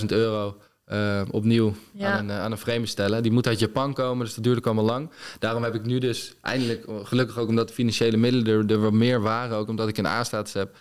[0.00, 2.12] 3.500 euro eh, opnieuw Ja.
[2.12, 3.22] aan, een, eh, aan een frame stellen.
[3.22, 5.10] Die moet uit Japan komen, dus dat duurde ook allemaal lang.
[5.38, 8.92] Daarom heb ik nu dus eindelijk, gelukkig ook omdat de financiële middelen er, er wat
[8.92, 10.76] meer waren, ook omdat ik een A-status heb,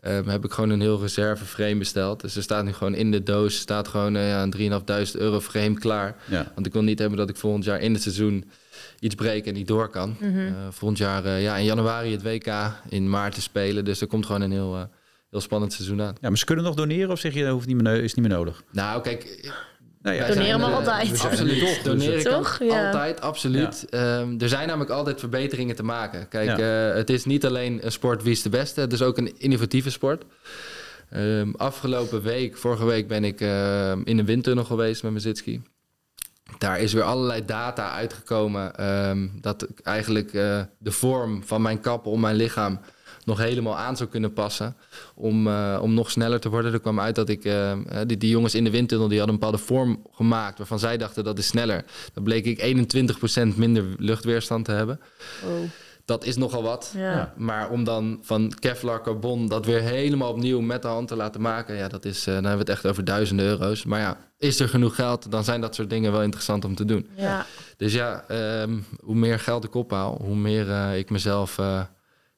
[0.00, 2.20] ehm, heb ik gewoon een heel reserve frame besteld.
[2.20, 4.82] Dus er staat nu gewoon in de doos staat gewoon eh, ja, een
[5.14, 6.16] 3.500 euro frame klaar.
[6.30, 6.52] Ja.
[6.54, 8.44] Want ik wil niet hebben dat ik volgend jaar in het seizoen
[9.00, 10.16] iets breek en niet door kan.
[10.20, 10.38] Mhm.
[10.38, 13.84] Eh, volgend jaar eh, ja, in januari het WK, in maart te spelen.
[13.84, 14.82] Dus er komt gewoon een heel, eh,
[15.30, 16.16] heel spannend seizoen aan.
[16.20, 18.26] ja, maar ze kunnen nog doneren of zeg je dat hoeft niet meer, is niet
[18.26, 18.62] meer nodig?
[18.72, 19.52] Nou, kijk,
[20.02, 21.10] Nou ja, zijn, mag eh, altijd.
[21.10, 21.58] we zijn Absoluut.
[21.84, 22.58] toch, dus kan Toch?
[22.62, 22.86] Ja.
[22.86, 23.86] altijd, absoluut.
[23.90, 26.28] Ehm, er zijn namelijk altijd verbeteringen te maken.
[26.28, 26.88] Kijk, Ja.
[26.90, 28.80] eh, het is niet alleen een sport wie is de beste.
[28.80, 30.24] Het is ook een innovatieve sport.
[31.10, 35.62] Ehm, afgelopen week, vorige week, ben ik ehm, in een windtunnel geweest met mijn zitski.
[36.58, 41.80] Daar is weer allerlei data uitgekomen ehm, dat ik eigenlijk eh, de vorm van mijn
[41.80, 42.80] kap om mijn lichaam
[43.30, 44.76] nog helemaal aan zou kunnen passen
[45.14, 46.72] om, eh, om nog sneller te worden.
[46.72, 49.34] Er kwam uit dat ik, eh, eh, die, die jongens in de windtunnel die hadden
[49.34, 51.84] een bepaalde vorm gemaakt waarvan zij dachten dat is sneller.
[52.14, 55.00] Dan bleek ik 21% minder luchtweerstand te hebben.
[55.44, 55.50] Oh,
[56.04, 56.92] Dat is nogal wat.
[56.96, 57.32] ja.
[57.36, 61.40] Maar om dan van Kevlar carbon dat weer helemaal opnieuw met de hand te laten
[61.40, 63.84] maken, ja, dat is, eh, dan hebben we het echt over duizenden euro's.
[63.84, 66.84] Maar ja, is er genoeg geld, dan zijn dat soort dingen wel interessant om te
[66.84, 67.08] doen.
[67.16, 67.46] ja.
[67.76, 71.80] Dus ja, ehm, hoe meer geld ik ophaal, hoe meer eh, ik mezelf eh,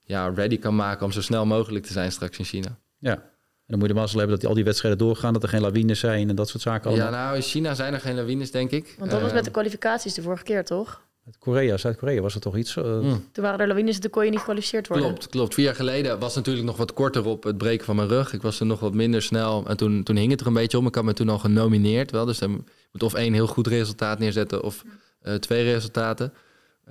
[0.05, 2.79] ja, ready kan maken om zo snel mogelijk te zijn straks in China.
[2.99, 3.13] Ja.
[3.13, 5.61] En dan moet je de mazzel hebben dat al die wedstrijden doorgaan, dat er geen
[5.61, 7.13] lawines zijn en dat soort zaken allemaal.
[7.13, 8.95] Ja, nou, in China zijn er geen lawines, denk ik.
[8.99, 11.03] Want dat was Ehm, met de kwalificaties de vorige keer, toch?
[11.27, 12.77] Uit Korea, Zuid-Korea was er toch iets?
[12.77, 13.29] eh, mm.
[13.33, 15.07] Toen waren er lawines en toen kon je niet gekwalificeerd worden.
[15.07, 15.55] Klopt, klopt.
[15.55, 18.33] Vier jaar geleden was natuurlijk nog wat korter op het breken van mijn rug.
[18.33, 19.65] Ik was er nog wat minder snel.
[19.67, 20.87] En toen, toen hing het er een beetje om.
[20.87, 22.11] Ik had me toen al genomineerd.
[22.11, 22.25] Wel.
[22.25, 24.85] Dus dan moet of één heel goed resultaat neerzetten of
[25.21, 26.33] eh, twee resultaten.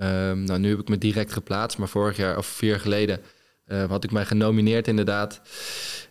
[0.02, 1.78] Ehm, nou, nu heb ik me direct geplaatst.
[1.78, 3.20] Maar vorig jaar of vier jaar geleden
[3.66, 5.40] eh, had ik mij genomineerd inderdaad.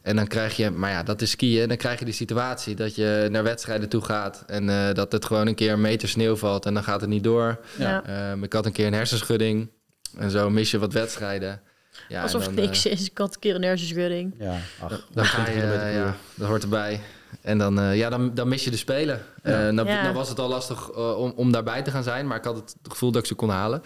[0.01, 1.67] En dan krijg je, maar ja, dat is skiën.
[1.67, 4.43] Dan krijg je die situatie dat je naar wedstrijden toe gaat.
[4.47, 7.09] En eh, dat het gewoon een keer een meter sneeuw valt en dan gaat het
[7.09, 7.59] niet door.
[7.77, 8.03] Ja.
[8.05, 9.69] Ehm, ik had een keer een hersenschudding.
[10.17, 11.61] En zo mis je wat wedstrijden.
[12.07, 13.09] Ja, Alsof het dan, niks is.
[13.09, 14.33] Ik had een keer een hersenschudding.
[14.39, 17.01] ja, ach, Dan ga 120 je, ja, dat hoort erbij.
[17.41, 19.21] En dan, eh, ja, dan, dan mis je de Spelen.
[19.43, 19.67] Ja.
[19.67, 20.03] Eh, dan, Ja.
[20.03, 22.27] dan was het al lastig eh, om, om daarbij te gaan zijn.
[22.27, 23.83] Maar ik had het gevoel dat ik ze kon halen.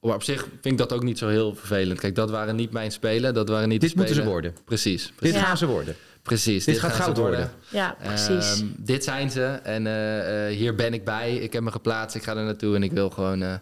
[0.00, 2.00] Maar op zich vind ik dat ook niet zo heel vervelend.
[2.00, 3.34] Kijk, dat waren niet mijn spelen.
[3.34, 4.54] Dat waren niet Dit de moeten ze worden.
[4.64, 5.06] Precies.
[5.06, 5.36] Dit precies.
[5.36, 5.44] Ja.
[5.44, 5.96] gaan ze worden.
[6.22, 6.64] precies.
[6.64, 7.50] Dit gaat gaan ze goud worden.
[7.68, 8.60] Ja, precies.
[8.60, 11.36] Ehm, dit zijn ze en eh, eh, hier ben ik bij.
[11.36, 13.54] Ik heb me geplaatst, ik ga er naartoe en ik wil gewoon, eh,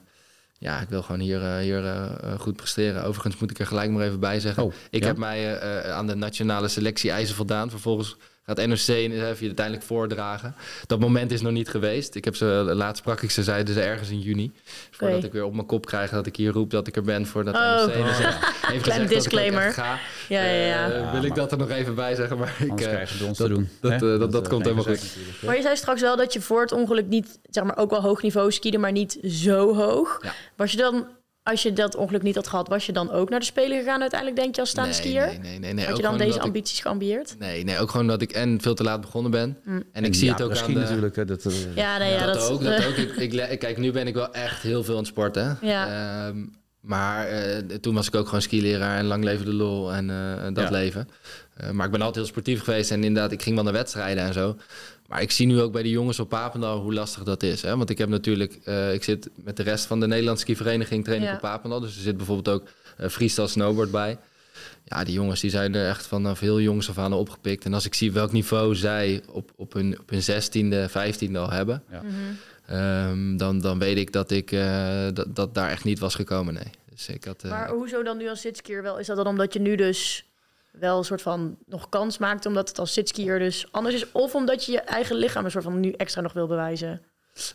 [0.58, 3.04] ja, ik wil gewoon hier, eh, hier goed presteren.
[3.04, 4.62] Overigens moet ik er gelijk maar even bij zeggen.
[4.62, 5.06] Oh, ik ja?
[5.06, 7.70] heb mij aan de nationale selectie eisen voldaan.
[7.70, 8.16] Vervolgens
[8.56, 10.54] gaat NOC even uiteindelijk voordragen.
[10.86, 12.14] Dat moment is nog niet geweest.
[12.14, 14.52] Ik heb ze, laatst sprak ik ze, zeiden ze ergens in juni.
[14.90, 15.26] Voordat Oké.
[15.26, 17.54] ik weer op mijn kop krijg dat ik hier roep dat ik er ben voordat
[17.54, 17.60] Oh.
[17.86, 18.18] NOC dus,
[18.84, 19.72] dat ik ook disclaimer.
[19.72, 19.98] ga.
[20.28, 20.90] ja, ja, ja.
[20.90, 22.68] Eh, Ja, wil ik dat er nog even bij zeggen, maar ik...
[22.70, 23.68] Anders eh, krijgen ons dat- te doen.
[23.80, 24.94] dat, eh, dat- dat komt helemaal hè?
[25.46, 28.00] Maar je zei straks wel dat je voor het ongeluk niet, zeg maar, ook wel
[28.02, 30.18] hoog niveau skiede, maar niet zo hoog.
[30.22, 30.32] Ja.
[30.56, 31.06] Was je dan,
[31.50, 34.00] als je dat ongeluk niet had gehad, was je dan ook naar de Spelen gegaan
[34.00, 35.26] uiteindelijk, denk je, als staande nee, skier?
[35.26, 35.72] Nee, nee, nee.
[35.72, 35.84] nee.
[35.84, 37.34] Had Ook je dan deze ik- ambities geambieerd?
[37.38, 39.58] Nee, nee, ook gewoon dat ik en veel te laat begonnen ben.
[39.64, 39.82] Mm.
[39.92, 40.80] En ik zie ja, het ook aan misschien de...
[40.80, 41.16] natuurlijk.
[41.16, 42.94] hè, Dat, eh, Ja, nee, ja, dat, dat, ook, dat ook.
[42.96, 45.58] Ik, kijk, nu ben ik wel echt heel veel aan het sporten.
[45.60, 45.86] Ja.
[46.28, 46.44] Ehm,
[46.80, 50.42] maar eh, toen was ik ook gewoon skileraar en lang leven de lol en eh,
[50.54, 50.70] dat Ja.
[50.70, 51.08] leven.
[51.56, 54.24] Eh, maar ik ben altijd heel sportief geweest en inderdaad, ik ging wel naar wedstrijden
[54.24, 54.56] en zo.
[55.08, 57.62] Maar ik zie nu ook bij de jongens op Papendal hoe lastig dat is.
[57.62, 57.76] Hè?
[57.76, 61.20] Want ik heb natuurlijk, eh, ik zit met de rest van de Nederlandse skivereniging train
[61.22, 61.34] ik Ja.
[61.34, 61.80] op Papendal.
[61.80, 62.68] Dus er zit bijvoorbeeld ook
[63.10, 64.18] freestyle snowboard bij.
[64.84, 67.64] Ja, die jongens die zijn er echt vanaf heel jongs af aan opgepikt.
[67.64, 71.50] En als ik zie welk niveau zij op, op hun, op hun 16e, 15e al
[71.50, 72.02] hebben, Ja.
[72.02, 72.12] Mhm.
[72.70, 76.54] Ehm, dan, dan weet ik dat ik eh, dat, dat daar echt niet was gekomen.
[76.54, 76.70] Nee.
[76.90, 78.98] Dus ik had, eh, Maar hoezo dan nu als zitskier wel?
[78.98, 80.24] Is dat dan omdat je nu dus
[80.70, 84.12] wel een soort van nog kans maakt, omdat het als zitskier dus anders is?
[84.12, 87.02] Of omdat je je eigen lichaam een soort van nu extra nog wil bewijzen?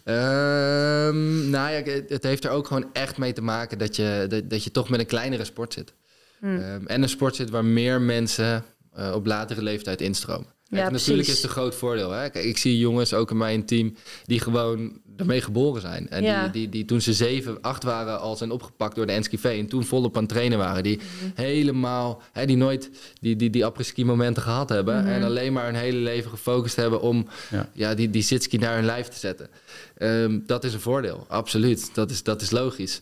[0.04, 4.50] Ehm, nou ja, het, heeft er ook gewoon echt mee te maken dat je, dat,
[4.50, 5.94] dat je toch met een kleinere sport zit.
[6.40, 6.46] Hm.
[6.46, 10.55] Ehm, en een sport zit waar meer mensen eh, op latere leeftijd instromen.
[10.70, 11.28] Kijk, Ja, natuurlijk precies.
[11.28, 12.12] is het een groot voordeel.
[12.12, 12.30] Hè?
[12.30, 16.10] Kijk, ik zie jongens, ook in mijn team, die gewoon ermee geboren zijn.
[16.10, 16.44] En Ja.
[16.44, 19.44] die, die, die toen ze zeven, acht waren al zijn opgepakt door de NSKV...
[19.60, 20.84] en toen volop aan het trainen waren.
[20.84, 21.42] Die Mhm.
[21.42, 22.90] helemaal, hè, die nooit
[23.22, 24.96] die, die, die après-ski momenten gehad hebben...
[25.04, 25.08] Mhm.
[25.12, 27.70] en alleen maar hun hele leven gefocust hebben om Ja.
[27.74, 27.94] ja.
[27.96, 29.50] die, die sitski naar hun lijf te zetten.
[29.98, 31.90] Ehm, dat is een voordeel, absoluut.
[31.94, 33.02] Dat is, dat is logisch.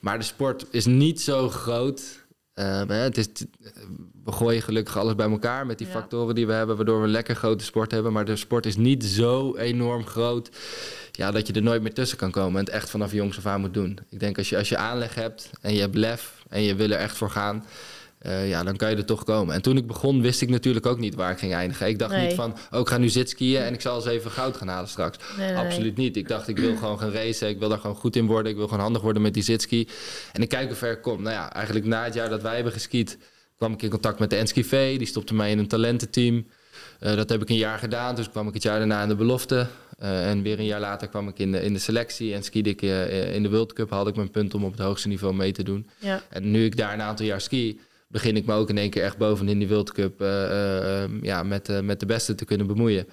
[0.00, 2.02] Maar de sport is niet zo groot...
[2.54, 3.26] Ehm, hè, het is,
[4.24, 5.92] we gooien gelukkig alles bij elkaar met die Ja.
[5.92, 8.12] factoren die we hebben, waardoor we een lekker grote sport hebben.
[8.12, 10.50] Maar de sport is niet zo enorm groot
[11.12, 13.46] ja, dat je er nooit meer tussen kan komen en het echt vanaf jongs af
[13.46, 13.98] aan moet doen.
[14.10, 16.90] Ik denk als je, als je aanleg hebt en je hebt lef en je wil
[16.90, 17.64] er echt voor gaan,
[18.18, 19.54] eh, ja, dan kan je er toch komen.
[19.54, 21.86] En toen ik begon, wist ik natuurlijk ook niet waar ik ging eindigen.
[21.88, 22.26] Ik dacht Nee.
[22.26, 24.88] niet van, oh, ik ga nu zitskiën en ik zal eens even goud gaan halen
[24.88, 25.18] straks.
[25.36, 25.64] Nee, nee, nee.
[25.64, 26.16] Absoluut niet.
[26.16, 27.48] Ik dacht, ik wil gewoon gaan racen.
[27.48, 28.50] Ik wil daar gewoon goed in worden.
[28.52, 29.88] Ik wil gewoon handig worden met die zitski.
[30.32, 31.22] En ik kijk hoe ver ik kom.
[31.22, 33.18] Nou ja, eigenlijk na het jaar dat wij hebben geskiet...
[33.56, 34.98] kwam ik in contact met de NSKV.
[34.98, 36.46] Die stopte mij in een talententeam.
[37.00, 38.14] Eh, dat heb ik een jaar gedaan.
[38.14, 39.66] Dus kwam ik het jaar daarna in de belofte.
[40.02, 42.34] Eh, en weer een jaar later kwam ik in de, in de selectie.
[42.34, 43.90] En skiede ik eh, in de World Cup.
[43.90, 45.86] Had ik mijn punt om op het hoogste niveau mee te doen.
[45.98, 46.22] Ja.
[46.28, 47.80] En nu ik daar een aantal jaar ski...
[48.08, 50.20] begin ik me ook in één keer echt bovenin die World Cup...
[50.20, 53.06] eh, eh, ehm, ja, met, met de beste te kunnen bemoeien.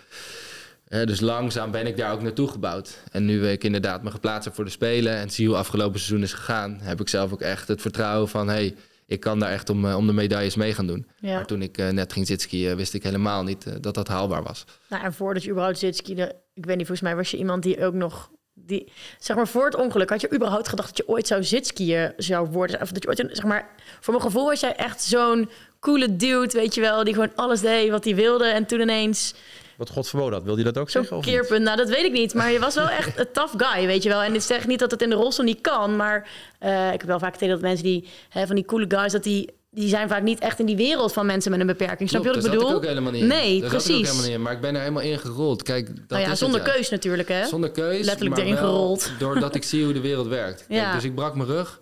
[0.89, 2.97] Dus langzaam ben ik daar ook naartoe gebouwd.
[3.11, 5.13] En nu ik inderdaad me geplaatst heb voor de Spelen...
[5.13, 6.79] en zie hoe afgelopen seizoen is gegaan...
[6.81, 8.47] heb ik zelf ook echt het vertrouwen van...
[8.47, 8.75] hey,
[9.09, 11.07] ik kan daar echt om, eh, om de medailles mee gaan doen.
[11.17, 11.33] Ja.
[11.33, 12.75] Maar toen ik eh, net ging zitskiën...
[12.75, 14.65] wist ik helemaal niet eh, dat dat haalbaar was.
[14.89, 17.85] Nou, en voordat je überhaupt zitskiede, ik weet niet, volgens mij was je iemand die
[17.85, 21.27] ook nog, die, zeg maar voor het ongeluk, had je überhaupt gedacht dat je ooit
[21.27, 22.81] zou zitskiën zou worden?
[22.81, 23.69] Of dat je ooit, zeg maar,
[23.99, 27.61] voor mijn gevoel was jij echt zo'n coole dude, weet je wel, die gewoon alles
[27.61, 29.33] deed wat hij wilde en toen ineens
[29.79, 30.43] Wat God verboden had.
[30.43, 31.17] Wil je dat ook zo'n zeggen?
[31.19, 31.33] of niet?
[31.35, 31.63] keerpunt.
[31.63, 34.09] Nou, dat weet ik niet, maar je was wel echt een tough guy, weet je
[34.09, 34.21] wel.
[34.21, 36.27] En dit zeg niet dat het in de rolstoel niet kan, maar
[36.59, 39.23] eh, ik heb wel vaak tegen dat mensen die, hè, van die coole guys, dat
[39.23, 42.09] die, die zijn vaak niet echt in die wereld van mensen met een beperking.
[42.09, 42.59] Snap je wat ik bedoel?
[42.61, 43.27] zat ik ook helemaal niet in.
[43.27, 44.07] Nee, daar Zat ik ook precies.
[44.07, 44.41] helemaal niet in.
[44.41, 45.63] Maar ik ben er helemaal in gerold.
[45.63, 47.45] Kijk, dat nou ja, is het zonder keus natuurlijk, hè?
[47.47, 49.11] Zonder keus, Letterlijk maar erin wel gerold.
[49.19, 50.65] Doordat ik zie hoe de wereld werkt.
[50.67, 50.93] Kijk, Ja.
[50.93, 51.79] Dus ik brak mijn rug.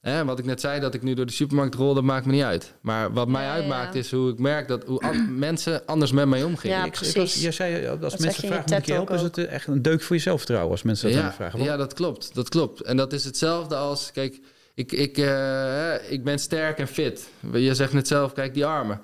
[0.00, 2.32] Hè, wat ik net zei, dat ik nu door de supermarkt rol, dat maakt me
[2.32, 2.74] niet uit.
[2.80, 4.00] Maar wat mij Ja, uitmaakt ja.
[4.00, 6.76] is hoe ik merk dat hoe an- mensen anders met mij omgingen.
[6.76, 7.16] Ja, Ik- Ik- ik precies.
[7.34, 9.14] was- jij zei, eh, als Dat mensen vragen, moet ik je helpen?
[9.14, 11.34] Is het eh, echt een deuk voor je zelfvertrouwen als mensen dat aan ja, je
[11.36, 11.58] vragen?
[11.58, 12.34] Want- ja, dat klopt.
[12.34, 12.80] Dat klopt.
[12.80, 14.40] En dat is hetzelfde als, kijk,
[14.74, 17.28] ik, ik, eh, ik ben sterk en fit.
[17.52, 19.00] Je zegt net zelf, kijk die armen.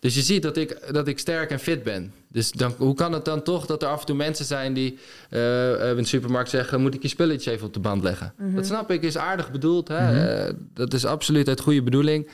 [0.00, 2.12] Dus je ziet dat ik, dat ik sterk en fit ben.
[2.32, 4.98] Dus dan, hoe kan het dan toch dat er af en toe mensen zijn die
[5.30, 8.34] eh, eh, in de supermarkt zeggen: Moet ik je spulletje even op de band leggen?
[8.36, 8.54] Mhm.
[8.54, 9.88] Dat snap ik, is aardig bedoeld.
[9.88, 10.26] Hè?
[10.46, 12.28] Eh, dat is absoluut uit goede bedoeling.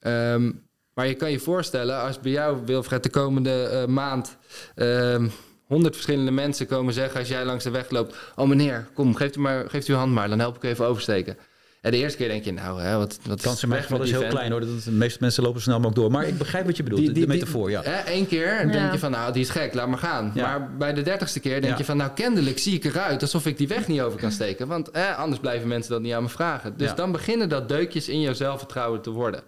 [0.00, 0.52] Ehm,
[0.94, 4.36] maar je kan je voorstellen, als bij jou, Wilfred, de komende eh, maand.
[4.74, 5.28] ehm,
[5.66, 9.36] honderd verschillende mensen komen zeggen als jij langs de weg loopt: Oh meneer, kom, geeft
[9.36, 11.36] u, maar, geeft u uw hand maar, dan help ik u even oversteken.
[11.80, 13.82] En de eerste keer denk je, nou, hè, wat, wat De kans in weg mijn
[13.82, 14.34] geval met is die heel vent.
[14.34, 14.60] klein hoor.
[14.60, 16.10] Dat de meeste mensen lopen snel mogelijk door.
[16.10, 17.14] Maar ik begrijp wat je bedoelt.
[17.14, 18.02] de metafoor, ja.
[18.06, 18.92] Eén keer denk Ja.
[18.92, 20.32] je van, nou, die is gek, laat maar gaan.
[20.34, 20.42] Ja.
[20.58, 21.78] Maar bij de dertigste keer denk Ja.
[21.78, 24.66] je van, nou, kennelijk zie ik eruit alsof ik die weg niet over kan steken.
[24.66, 26.74] Want eh, anders blijven mensen dat niet aan me vragen.
[26.76, 26.94] Dus Ja.
[26.94, 29.42] dan beginnen dat deukjes in je zelfvertrouwen te worden.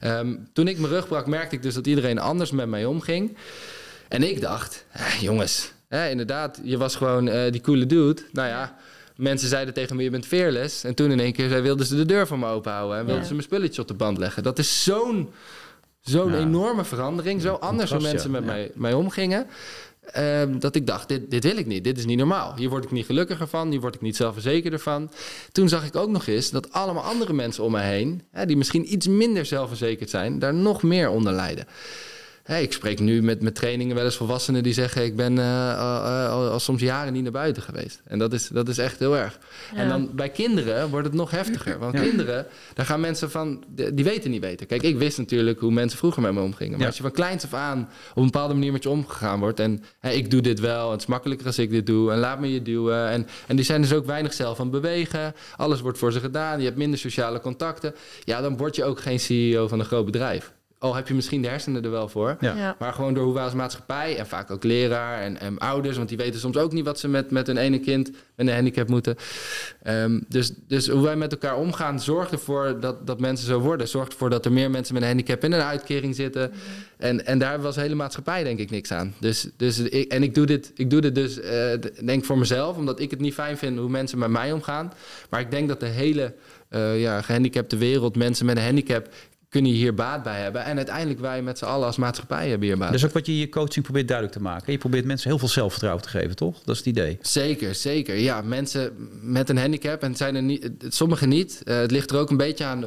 [0.00, 3.36] Ehm, toen ik mijn rug brak, merkte ik dus dat iedereen anders met mij omging.
[4.08, 8.22] En ik dacht, eh, jongens, hè, inderdaad, je was gewoon eh, die coole dude.
[8.32, 8.76] Nou ja,
[9.16, 10.84] mensen zeiden tegen me, je bent fearless.
[10.84, 12.96] En toen in één keer wilden ze de deur voor me openhouden.
[12.98, 13.28] En wilden Ja.
[13.28, 14.42] ze mijn spulletje op de band leggen.
[14.42, 15.30] Dat is zo'n
[16.00, 16.38] zo'n Ja.
[16.38, 17.42] enorme verandering.
[17.42, 19.46] Zo anders hoe mensen met mij, mij omgingen.
[20.04, 21.84] ehm, dat ik dacht, dit, dit wil ik niet.
[21.84, 22.56] Dit is niet normaal.
[22.56, 23.70] Hier word ik niet gelukkiger van.
[23.70, 25.10] Hier word ik niet zelfverzekerder van.
[25.52, 28.22] Toen zag ik ook nog eens dat allemaal andere mensen om mij heen...
[28.30, 30.38] Hè, die misschien iets minder zelfverzekerd zijn...
[30.38, 31.66] daar nog meer onder lijden.
[32.44, 35.04] Hè, ik spreek nu met, met trainingen wel eens volwassenen die zeggen...
[35.04, 38.00] ik ben eh, al, al- al soms jaren niet naar buiten geweest.
[38.04, 39.38] En dat is, dat is echt heel erg.
[39.74, 39.78] Ja.
[39.78, 41.78] En dan bij kinderen wordt het nog heftiger.
[41.78, 42.00] Want Ja.
[42.00, 43.64] kinderen, daar gaan mensen van...
[43.92, 44.66] die weten niet weten.
[44.66, 46.70] Kijk, ik wist natuurlijk hoe mensen vroeger met me omgingen.
[46.72, 46.86] Maar Ja.
[46.86, 49.60] als je van kleins af aan op een bepaalde manier met je omgegaan wordt...
[49.60, 52.12] en hè, ik doe dit wel, het is makkelijker als ik dit doe...
[52.12, 53.08] en laat me je duwen.
[53.08, 55.34] En, en die zijn dus ook weinig zelf aan het bewegen.
[55.56, 56.58] Alles wordt voor ze gedaan.
[56.58, 57.94] Je hebt minder sociale contacten.
[58.24, 60.52] Ja, dan word je ook geen CEO van een groot bedrijf.
[60.84, 62.36] Al heb je misschien de hersenen er wel voor.
[62.40, 62.54] Ja.
[62.56, 62.76] Ja.
[62.78, 66.08] Maar gewoon door hoe wij als maatschappij en vaak ook leraar en, en ouders, want
[66.08, 68.88] die weten soms ook niet wat ze met, met hun ene kind met een handicap
[68.88, 69.16] moeten.
[69.82, 73.88] Ehm, dus, dus hoe wij met elkaar omgaan, zorgt ervoor dat, dat mensen zo worden.
[73.88, 76.52] Zorgt ervoor dat er meer mensen met een handicap in een uitkering zitten.
[76.96, 79.14] En, en daar we als hele maatschappij denk ik niks aan.
[79.20, 82.38] Dus, dus ik, en ik doe dit, ik doe dit dus eh, d- denk voor
[82.38, 84.92] mezelf, omdat ik het niet fijn vind hoe mensen met mij omgaan.
[85.30, 86.34] Maar ik denk dat de hele
[86.68, 89.08] eh, ja, gehandicapte wereld, mensen met een handicap,
[89.54, 90.64] kunnen hier baat bij hebben.
[90.64, 93.26] En uiteindelijk wij met z'n allen als maatschappij hebben hier baat Dat is ook wat
[93.26, 94.72] je in je coaching probeert duidelijk te maken.
[94.72, 96.58] Je probeert mensen heel veel zelfvertrouwen te geven, toch?
[96.64, 97.18] Dat is het idee.
[97.20, 98.16] Zeker, zeker.
[98.16, 101.62] Ja, mensen met een handicap, en het zijn er niet, sommigen niet.
[101.64, 102.82] Eh, het ligt er ook een beetje aan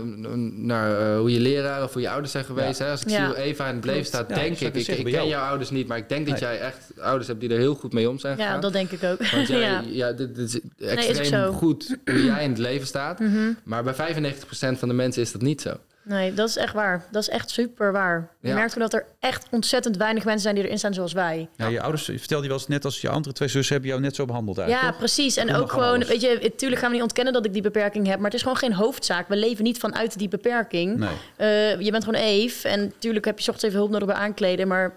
[0.65, 2.79] naar eh, hoe je leraar of hoe je ouders zijn geweest.
[2.79, 2.85] Ja.
[2.85, 2.91] Hè?
[2.91, 3.15] Als ik Ja.
[3.15, 5.27] zie hoe Eva in het leven staat, Ja, denk ik, ik zeggen ken jou.
[5.27, 7.93] jouw ouders niet, maar ik denk dat jij echt ouders hebt die er heel goed
[7.93, 9.29] mee om zijn ja, dat denk ik ook.
[9.31, 9.83] Want jij, ja.
[9.91, 10.11] ja.
[10.11, 13.19] dit, dit is extreem goed hoe jij in het leven staat.
[13.19, 13.51] Mhm.
[13.63, 15.77] Maar bij 95% van de mensen is dat niet zo.
[16.07, 17.05] Nee, dat is echt waar.
[17.11, 18.29] Dat is echt super waar.
[18.41, 18.53] Je Ja.
[18.55, 21.49] merkt gewoon dat er echt ontzettend weinig mensen zijn die erin staan zoals wij.
[21.57, 23.91] Ja, je ouders, je vertelde je wel eens net als je andere twee zussen hebben
[23.91, 24.97] jou net zo behandeld uit, Ja, toch?
[24.97, 25.37] precies.
[25.37, 26.07] En ook gewoon alles.
[26.07, 28.41] weet je, natuurlijk gaan we niet ontkennen dat ik die beperking heb, maar het is
[28.41, 29.27] gewoon geen hoofdzaak.
[29.27, 30.97] We leven niet vanuit die beperking.
[30.97, 31.09] Nee.
[31.37, 34.17] Eh, je bent gewoon Eve en natuurlijk heb je 's ochtends even hulp nodig bij
[34.17, 34.93] aankleden, maar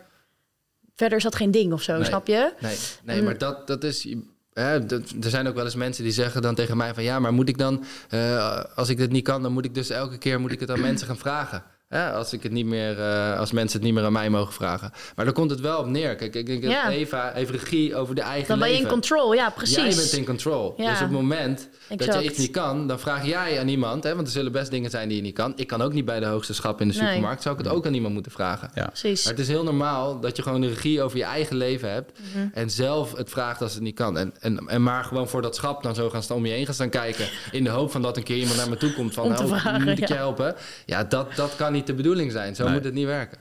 [0.97, 2.05] verder is dat geen ding of zo, Nee.
[2.05, 2.53] snap je?
[2.61, 3.25] Nee, nee Mm.
[3.25, 4.15] maar dat, dat is.
[4.53, 7.49] Er zijn ook wel eens mensen die zeggen dan tegen mij van ja, maar moet
[7.49, 10.53] ik dan, eh, als ik dit niet kan, dan moet ik dus elke keer moet
[10.53, 11.63] ik het aan mensen gaan vragen.
[11.91, 14.53] Hè, als, ik het niet meer, eh, als mensen het niet meer aan mij mogen
[14.53, 14.93] vragen.
[15.17, 16.17] Maar daar komt het wel op neer.
[16.17, 16.73] Kijk, ik denk dat.
[16.89, 18.89] Eva heeft regie over de eigen Dan ben je leven.
[18.89, 19.77] in control, ja, precies.
[19.77, 20.75] Jij bent in control.
[20.77, 20.85] Ja.
[20.91, 24.05] Dus op het moment dat je iets niet kan, dan vraag jij aan iemand.
[24.05, 25.53] Hè, want er zullen best dingen zijn die je niet kan.
[25.57, 27.07] Ik kan ook niet bij de hoogste schap in de Nee.
[27.07, 27.43] supermarkt.
[27.43, 28.71] Zou ik het ook aan iemand moeten vragen.
[28.75, 28.87] Ja.
[28.87, 29.25] Precies.
[29.25, 32.13] Maar het is heel normaal dat je gewoon de regie over je eigen leven hebt.
[32.35, 32.47] Mhm.
[32.53, 34.19] En zelf het vraagt als het niet kan.
[34.19, 36.65] En, en, en maar gewoon voor dat schap dan zo gaan staan om je heen
[36.65, 37.29] gaan staan kijken.
[37.51, 39.47] In de hoop van dat een keer iemand naar me toe komt van Om te
[39.47, 40.55] vragen, moet ik je helpen.
[40.87, 42.55] Ja, dat, dat kan niet de bedoeling zijn.
[42.55, 42.73] Zo Nee.
[42.73, 43.39] moet het niet werken.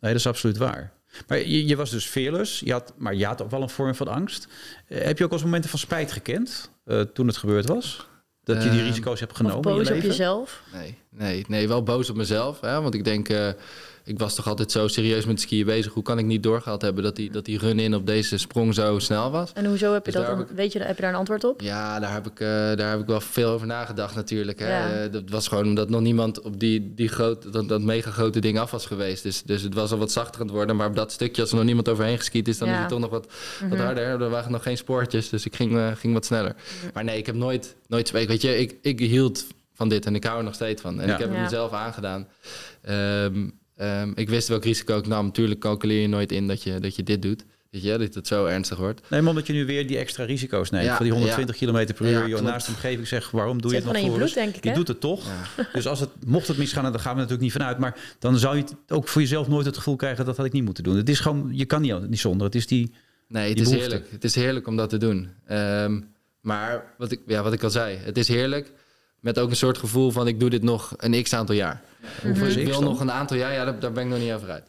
[0.00, 0.92] Nee, dat is absoluut waar.
[1.28, 3.94] Maar je, je was dus fearless, je had, maar je had ook wel een vorm
[3.94, 4.48] van angst.
[4.88, 8.06] Eh, heb je ook als momenten van spijt gekend eh, toen het gebeurd was?
[8.44, 10.08] Dat je die Ehm, risico's hebt Of genomen in je boos op leven?
[10.08, 10.62] jezelf.
[10.72, 12.60] Nee, nee, nee, wel boos op mezelf.
[12.60, 12.80] Hè?
[12.80, 13.48] Want ik denk, eh,
[14.10, 15.92] ik was toch altijd zo serieus met skiën bezig.
[15.92, 18.98] Hoe kan ik niet doorgehad hebben dat die, dat die run-in op deze sprong zo
[18.98, 19.52] snel was?
[19.52, 21.60] En hoezo heb je Dus dat heb weet je, heb je daar een antwoord op?
[21.60, 24.58] Ja, daar heb ik, eh, daar heb ik wel veel over nagedacht natuurlijk.
[24.58, 24.68] Hè.
[24.68, 24.90] Ja.
[25.04, 28.38] Eh, dat was gewoon omdat nog niemand op die, die groot, dat, dat mega grote
[28.40, 29.22] ding af was geweest.
[29.22, 30.76] Dus, dus het was al wat zachter aan het worden.
[30.76, 32.74] Maar op dat stukje, als er nog niemand overheen geskiet is, dan Ja.
[32.74, 33.26] is het toch nog wat,
[33.60, 33.82] wat Mhm.
[33.84, 34.04] harder.
[34.22, 36.54] Er waren nog geen spoortjes, dus ik ging, eh, ging wat sneller.
[36.94, 39.44] Maar nee, ik heb nooit, nooit weet je, ik, ik hield
[39.74, 41.00] van dit en ik hou er nog steeds van.
[41.00, 41.12] En Ja.
[41.14, 42.28] ik heb het mezelf aangedaan.
[42.82, 43.48] Ehm,
[43.80, 45.24] ehm, ik wist welk risico ik nam.
[45.24, 47.44] Natuurlijk calculeer je nooit in dat je, dat je dit doet.
[47.70, 49.00] Weet je, dat het zo ernstig wordt.
[49.10, 50.84] Nee, maar omdat je nu weer die extra risico's neemt.
[50.84, 52.28] Ja, Van die 120 km per uur.
[52.28, 54.32] Ja, naast de omgeving zegt, waarom doe je het nog voor bloed, ons?
[54.32, 54.74] denk ik, Je hè?
[54.74, 55.26] doet het toch.
[55.26, 55.64] Ja.
[55.72, 57.78] Dus als het, mocht het misgaan, daar gaan we natuurlijk niet vanuit.
[57.78, 60.24] Maar dan zou je het ook voor jezelf nooit het gevoel krijgen...
[60.24, 60.96] dat had ik niet moeten doen.
[60.96, 62.46] Het is gewoon, je kan niet, niet zonder.
[62.46, 62.92] Het is die...
[63.28, 63.90] Nee, het Die is behoefte.
[63.90, 64.12] heerlijk.
[64.12, 65.28] Het is heerlijk om dat te doen.
[65.46, 66.00] Ehm,
[66.40, 68.72] maar wat ik, ja, wat ik al zei, het is heerlijk
[69.20, 71.80] met ook een soort gevoel van ik doe dit nog een x aantal jaar.
[72.22, 74.32] Hoeveel is Ik wil nog een aantal jaar, ja, daar, daar ben ik nog niet
[74.32, 74.62] over uit.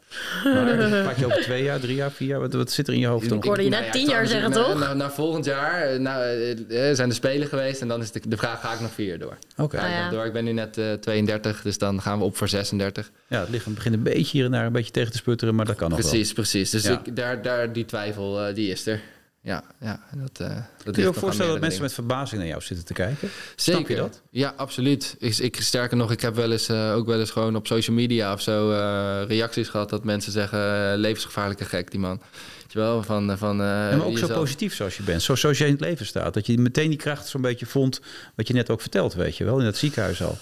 [0.44, 2.40] Maar pak je over twee jaar, drie jaar, vier jaar?
[2.40, 3.38] Wat, wat zit er in je hoofd dan?
[3.38, 4.88] Ik hoorde je net nou tien ik zou jaar zeggen, natuurlijk toch?
[4.88, 8.02] Na, na, na volgend jaar eh, nou, eh, eh, zijn de Spelen geweest en dan
[8.02, 9.38] is de, de vraag, ga ik nog vier jaar door?
[9.58, 9.78] Oké.
[9.80, 10.10] Ah, ja.
[10.10, 10.26] door?
[10.26, 13.12] Ik ben nu net eh, 32, dus dan gaan we op voor 36.
[13.28, 15.66] Ja, het lichaam begint een beetje hier en daar een beetje tegen te sputteren, maar
[15.66, 16.10] dat kan nog wel.
[16.10, 16.70] Precies, precies.
[16.70, 17.02] Dus Ja.
[17.06, 19.02] ik, daar, daar, die twijfel, eh, die is er.
[19.44, 21.82] Ja, ja en dat, eh, dat Kun je ook voorstellen dat mensen dingen.
[21.82, 23.30] met verbazing naar jou zitten te kijken?
[23.56, 23.82] Zeker.
[23.82, 24.22] Snap je dat?
[24.30, 25.16] Ja, absoluut.
[25.20, 27.96] Ik, ik, sterker nog, ik heb wel eens, eh, ook wel eens gewoon op social
[27.96, 32.22] media of zo eh, reacties gehad dat mensen zeggen, levensgevaarlijke gek, die man.
[32.62, 33.38] Weet je wel, van...
[33.38, 35.22] van eh, Ja, maar ook zo positief zoals je bent.
[35.22, 36.34] Zo, zoals jij in het leven staat.
[36.34, 38.02] Dat je meteen die kracht zo'n beetje vond.
[38.36, 39.60] Wat je net ook vertelt, weet je wel.
[39.60, 40.38] In het ziekenhuis al.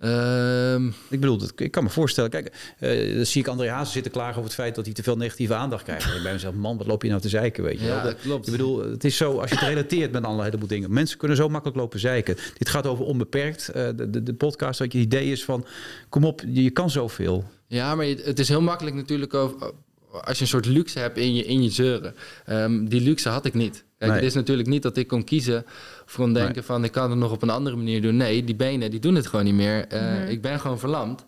[0.00, 2.30] Ehm, Ik bedoel, ik kan me voorstellen.
[2.30, 5.02] Kijk, eh, dan zie ik André Hazes zitten klagen over het feit dat hij te
[5.02, 6.10] veel negatieve aandacht krijgt.
[6.10, 8.02] En ik bij mezelf, man, wat loop je nou te zeiken, weet je Ja, wel.
[8.02, 8.46] dat klopt.
[8.46, 10.92] Ik bedoel, het is zo, als je het relateert met een heleboel dingen.
[10.92, 12.36] Mensen kunnen zo makkelijk lopen zeiken.
[12.58, 13.68] Dit gaat over onbeperkt.
[13.68, 15.66] Eh, de, de, de podcast, dat je idee is van,
[16.08, 17.44] kom op, je, je kan zoveel.
[17.66, 19.72] Ja, maar het is heel makkelijk natuurlijk over,
[20.10, 22.14] als je een soort luxe hebt in je, in je zeuren.
[22.46, 23.84] Ehm, die luxe had ik niet.
[24.00, 24.20] Kijk, Nee.
[24.20, 25.64] Het is natuurlijk niet dat ik kon kiezen
[26.06, 26.64] of kon denken Nee.
[26.64, 28.16] van ik kan het nog op een andere manier doen.
[28.16, 29.86] Nee, die benen die doen het gewoon niet meer.
[29.88, 30.26] Eh, Mhm.
[30.28, 31.24] Ik ben gewoon verlamd.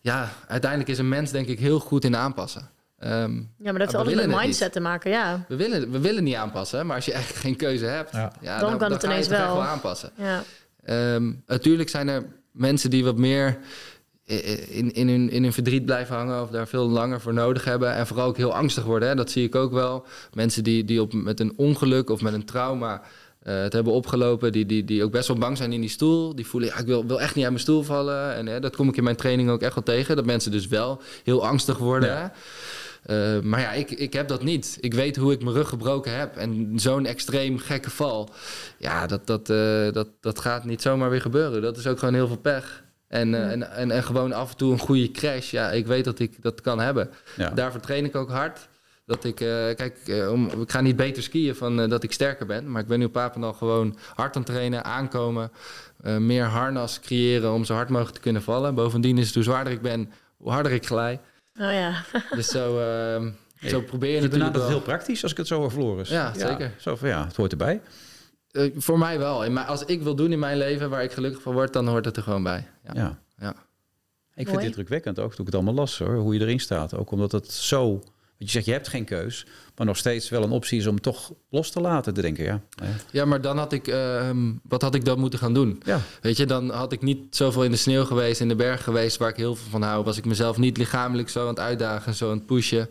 [0.00, 2.70] Ja, uiteindelijk is een mens denk ik heel goed in aanpassen.
[2.98, 4.72] Ehm, Ja, maar dat heeft altijd met het mindset niet.
[4.72, 5.44] te maken, ja.
[5.48, 8.32] we, willen, we willen niet aanpassen, maar als je eigenlijk geen keuze hebt, Ja.
[8.40, 8.58] ja.
[8.58, 9.62] Dan kan het ga je ineens toch echt wel.
[9.62, 10.10] aanpassen.
[10.16, 10.42] ja.
[10.84, 13.58] Ehm, natuurlijk zijn er mensen die wat meer
[14.26, 17.94] in, in, hun, in hun verdriet blijven hangen of daar veel langer voor nodig hebben.
[17.94, 19.08] En vooral ook heel angstig worden.
[19.08, 19.14] Hè?
[19.14, 20.06] Dat zie ik ook wel.
[20.32, 23.02] Mensen die, die op, met een ongeluk of met een trauma
[23.46, 26.34] eh, het hebben opgelopen, die, die, die ook best wel bang zijn in die stoel.
[26.34, 28.34] Die voelen, ja, ik wil, wil echt niet uit mijn stoel vallen.
[28.34, 30.16] En hè, dat kom ik in mijn training ook echt wel tegen.
[30.16, 32.08] Dat mensen dus wel heel angstig worden.
[32.08, 32.32] Ja.
[33.02, 34.78] Eh, maar ja, ik, ik heb dat niet.
[34.80, 36.36] Ik weet hoe ik mijn rug gebroken heb.
[36.36, 38.30] En zo'n extreem gekke val,
[38.78, 41.62] ja, dat, dat, eh, dat, dat gaat niet zomaar weer gebeuren.
[41.62, 42.84] Dat is ook gewoon heel veel pech.
[43.08, 45.50] En, eh, en, en, en gewoon af en toe een goede crash.
[45.50, 47.10] Ja, ik weet dat ik dat kan hebben.
[47.36, 47.50] Ja.
[47.50, 48.68] Daarvoor train ik ook hard.
[49.06, 52.46] Dat ik, eh, kijk, eh, om, ik ga niet beter skiën van dat ik sterker
[52.46, 52.70] ben.
[52.70, 55.50] Maar ik ben nu op Papendal gewoon hard aan het trainen, aankomen.
[56.18, 58.74] meer harnas creëren om zo hard mogelijk te kunnen vallen.
[58.74, 61.20] Bovendien is het hoe zwaarder ik ben, hoe harder ik glij.
[61.60, 62.02] Oh ja.
[62.36, 63.30] Dus zo, ehm,
[63.70, 66.08] zo probeer je, Je natuurlijk benadert het heel praktisch als ik het zo hoor, Floris.
[66.08, 66.72] Ja, zeker.
[66.78, 67.80] Zo van, ja, het hoort erbij.
[68.56, 69.44] Eh, voor mij wel.
[69.44, 71.88] En maar als ik wil doen in mijn leven waar ik gelukkig van word, dan
[71.88, 72.66] hoort het er gewoon bij.
[72.84, 72.90] Ja.
[72.94, 73.18] Ja.
[73.38, 73.50] Ja.
[74.34, 74.64] Ik vind Mooi.
[74.64, 76.94] dit drukwekkend ook, toen ik het allemaal las hoor, hoe je erin staat.
[76.94, 78.02] Ook omdat het zo, wat
[78.36, 81.32] je zegt, je hebt geen keus, maar nog steeds wel een optie is om toch
[81.50, 82.14] los te laten.
[82.14, 82.60] Te denken, ja.
[82.70, 82.86] ja.
[83.10, 85.82] Ja, maar dan had ik, ehm, wat had ik dan moeten gaan doen?
[85.84, 88.84] Ja, Weet je, dan had ik niet zoveel in de sneeuw geweest, in de berg
[88.84, 90.04] geweest, waar ik heel veel van hou.
[90.04, 92.88] Was ik mezelf niet lichamelijk zo aan het uitdagen, zo aan het pushen.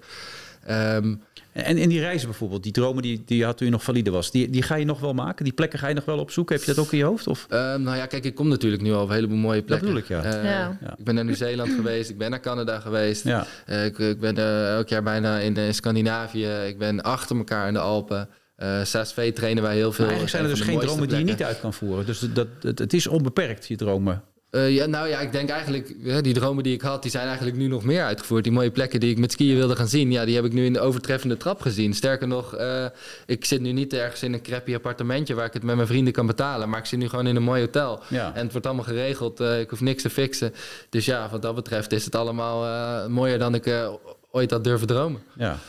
[0.66, 1.16] Ehm,
[1.52, 4.12] En in die reizen bijvoorbeeld, die dromen die, die je had toen je nog valide
[4.12, 5.44] was, die, die ga je nog wel maken?
[5.44, 6.56] Die plekken ga je nog wel opzoeken?
[6.56, 7.28] Heb je dat ook in je hoofd?
[7.28, 7.46] Of?
[7.50, 9.88] ehm, nou ja, kijk, ik kom natuurlijk nu al op een heleboel mooie plekken.
[9.88, 10.24] bedoel ik, ja.
[10.24, 10.78] Eh, Ja.
[10.82, 10.96] Ja.
[10.98, 13.24] Ik ben naar Nieuw-Zeeland geweest, ik ben naar Canada geweest.
[13.24, 16.48] Ja, Eh, ik, ik ben eh, elk jaar bijna in Scandinavië.
[16.68, 18.30] Ik ben achter elkaar in de Alpen.
[18.56, 20.06] Eh CSV trainen wij heel veel.
[20.06, 22.06] maar eigenlijk zijn er dus geen dromen die je niet uit kan voeren.
[22.06, 24.24] Dus dat, het, het is onbeperkt, je dromen.
[24.56, 27.28] Eh, ja, nou ja, ik denk eigenlijk, hè, die dromen die ik had, die zijn
[27.28, 28.44] eigenlijk nu nog meer uitgevoerd.
[28.44, 30.66] Die mooie plekken die ik met skiën wilde gaan zien, ja, die heb ik nu
[30.66, 31.94] in de overtreffende trap gezien.
[31.94, 32.86] Sterker nog, eh,
[33.26, 36.14] ik zit nu niet ergens in een crappy appartementje waar ik het met mijn vrienden
[36.14, 36.70] kan betalen.
[36.70, 38.00] Maar ik zit nu gewoon in een mooi hotel.
[38.08, 38.32] Ja.
[38.36, 39.40] En het wordt allemaal geregeld.
[39.40, 40.54] eh, ik hoef niks te fixen.
[40.90, 43.90] Dus ja, wat dat betreft is het allemaal mooier dan ik
[44.32, 45.22] ooit had durven dromen.
[45.38, 45.60] Ja.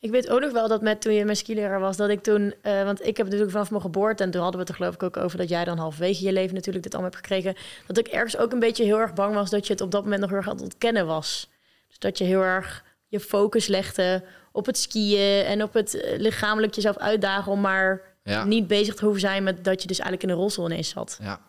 [0.00, 2.54] Ik weet ook nog wel dat met toen je mijn skileraar was, dat ik toen,
[2.62, 4.94] eh, want ik heb natuurlijk vanaf mijn geboorte, en toen hadden we het er geloof
[4.94, 7.54] ik ook over dat jij dan halverwege je leven natuurlijk dit allemaal hebt gekregen,
[7.86, 10.02] dat ik ergens ook een beetje heel erg bang was dat je het op dat
[10.02, 11.50] moment nog heel erg aan het ontkennen was.
[11.88, 16.18] Dus dat je heel erg je focus legde op het skiën en op het eh,
[16.18, 18.44] lichamelijk jezelf uitdagen om maar Ja.
[18.44, 21.18] niet bezig te hoeven zijn met dat je dus eigenlijk in een rolstoel ineens zat.
[21.22, 21.40] Ja.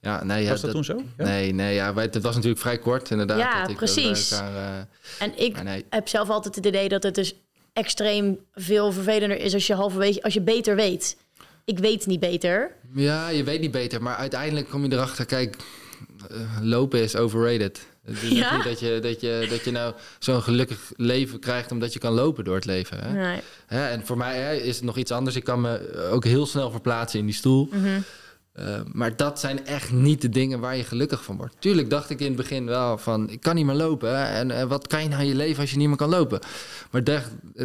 [0.00, 1.02] Ja, nee, ja, was dat, toen zo?
[1.16, 1.24] Ja?
[1.24, 3.38] Nee, nee, ja, wij, het was natuurlijk vrij kort inderdaad.
[3.38, 4.30] Ja, dat ik, eh, precies.
[4.30, 4.86] elkaar,
[5.18, 7.34] En ik nee, heb zelf altijd het idee dat het dus
[7.74, 11.16] extreem veel vervelender is als je halverwege, als je beter weet.
[11.64, 12.76] Ik weet niet beter.
[12.94, 15.56] Ja, je weet niet beter, maar uiteindelijk kom je erachter, kijk,
[16.30, 17.86] eh, lopen is overrated.
[18.04, 18.54] Het is Ja?
[18.56, 22.12] niet dat je, dat je, dat je nou zo'n gelukkig leven krijgt omdat je kan
[22.12, 22.98] lopen door het leven.
[22.98, 23.12] Hè?
[23.12, 23.40] Nee.
[23.66, 25.36] Hè, en voor mij hè, is het nog iets anders.
[25.36, 27.68] Ik kan me ook heel snel verplaatsen in die stoel.
[27.70, 28.00] Mhm.
[28.60, 31.54] Uh, maar dat zijn echt niet de dingen waar je gelukkig van wordt.
[31.58, 34.18] Tuurlijk dacht ik in het begin wel van, ik kan niet meer lopen.
[34.18, 36.08] hè, En, en wat kan je nou in je leven als je niet meer kan
[36.08, 36.40] lopen?
[36.90, 37.22] Maar dat,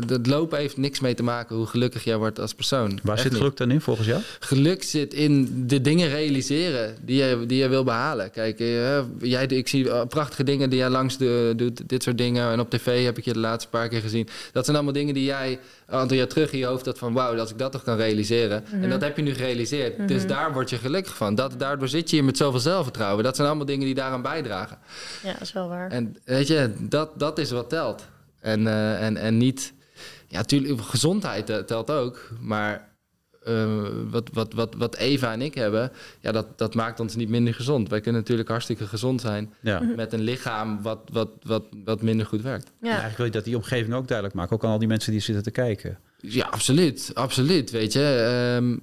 [0.07, 2.99] dat lopen heeft niks mee te maken hoe gelukkig jij wordt als persoon.
[3.03, 3.41] Waar Echt zit niet.
[3.41, 4.21] geluk dan in volgens jou?
[4.39, 8.31] Geluk zit in de dingen realiseren die je, die je wil behalen.
[8.31, 12.17] Kijk, eh, jij, ik zie eh, prachtige dingen die jij langs de, doet, dit soort
[12.17, 12.51] dingen.
[12.51, 14.27] En op tv heb ik je de laatste paar keer gezien.
[14.51, 17.13] Dat zijn allemaal dingen die jij een aantal jaar terug in je hoofd had van...
[17.13, 18.63] wauw, als ik dat toch kan realiseren.
[18.71, 20.07] En dat heb je nu gerealiseerd.
[20.07, 21.35] Dus daar word je gelukkig van.
[21.35, 23.23] Dat, daardoor zit je hier met zoveel zelfvertrouwen.
[23.23, 24.77] Dat zijn allemaal dingen die daaraan bijdragen.
[25.23, 25.91] Ja, dat is wel waar.
[25.91, 28.07] En weet je, dat, dat is wat telt.
[28.39, 29.73] En, eh, en, en niet...
[30.27, 32.29] Ja, natuurlijk, gezondheid eh, telt ook.
[32.39, 32.88] Maar
[33.49, 35.91] uh, wat, wat, wat, wat Eva en ik hebben...
[36.19, 37.89] Ja, dat, dat maakt ons niet minder gezond.
[37.89, 39.53] Wij kunnen natuurlijk hartstikke gezond zijn...
[39.61, 39.81] Ja.
[39.95, 42.65] met een lichaam wat, wat, wat, wat minder goed werkt.
[42.65, 42.73] Ja.
[42.79, 44.55] En eigenlijk wil je dat die omgeving ook duidelijk maken.
[44.55, 45.97] Ook aan al die mensen die zitten te kijken.
[46.21, 47.11] Ja, absoluut.
[47.13, 47.71] Absoluut.
[47.71, 48.07] Weet je,
[48.55, 48.77] Ehm,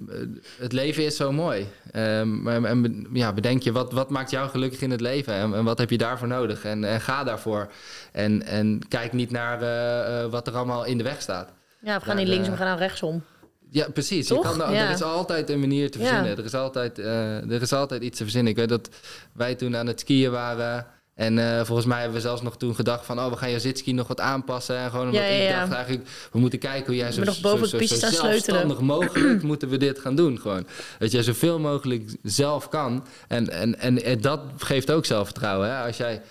[0.59, 1.65] het leven is zo mooi.
[1.91, 5.33] Ehm, en, en ja, bedenk je, wat, wat maakt jou gelukkig in het leven?
[5.33, 6.63] En, en wat heb je daarvoor nodig?
[6.63, 7.71] En, en ga daarvoor.
[8.11, 11.49] En, en kijk niet naar eh, eh, wat er allemaal in de weg staat.
[11.81, 13.23] Ja, we gaan niet links, de- we gaan nou rechtsom.
[13.69, 14.27] Ja, precies.
[14.27, 14.51] Toch?
[14.51, 14.87] Je kan, Ja.
[14.87, 16.05] Er is altijd een manier te Ja.
[16.05, 16.37] verzinnen.
[16.37, 18.51] Er, is altijd, eh, er is altijd iets te verzinnen.
[18.51, 18.89] Ik weet dat
[19.33, 20.85] wij toen aan het skiën waren.
[21.15, 23.19] En eh, volgens mij hebben we zelfs nog toen gedacht van...
[23.19, 24.77] oh, we gaan je zitski nog wat aanpassen.
[24.77, 26.07] En gewoon omdat Ja, ik dacht eigenlijk...
[26.31, 29.43] we moeten kijken hoe jij zo, nog boven zo, zelfstandig mogelijk...
[29.51, 30.67] moeten we dit gaan doen gewoon.
[30.99, 33.05] Dat jij zoveel mogelijk zelf kan.
[33.27, 35.69] En, en, en, en dat geeft ook zelfvertrouwen.
[35.69, 35.85] Hè?
[35.85, 36.21] Als jij...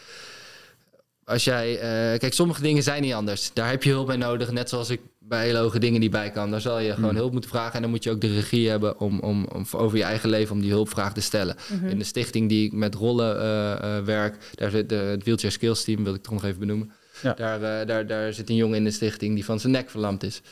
[1.27, 3.51] Als jij, eh, kijk, sommige dingen zijn niet anders.
[3.53, 4.51] Daar heb je hulp bij nodig.
[4.51, 6.51] Net zoals ik bij hele hoge dingen niet bij kan.
[6.51, 7.75] Daar zal je gewoon hulp moeten vragen.
[7.75, 10.55] En dan moet je ook de regie hebben om, om, om over je eigen leven
[10.55, 11.57] om die hulpvraag te stellen.
[11.89, 15.53] In de stichting die ik met rollen eh, eh, werk, daar zit de, het Wheelchair
[15.53, 16.93] Skills Team, wil ik toch nog even benoemen.
[17.23, 17.35] Ja.
[17.35, 20.43] Daar, daar, daar zit een jongen in de stichting die van zijn nek verlamd is.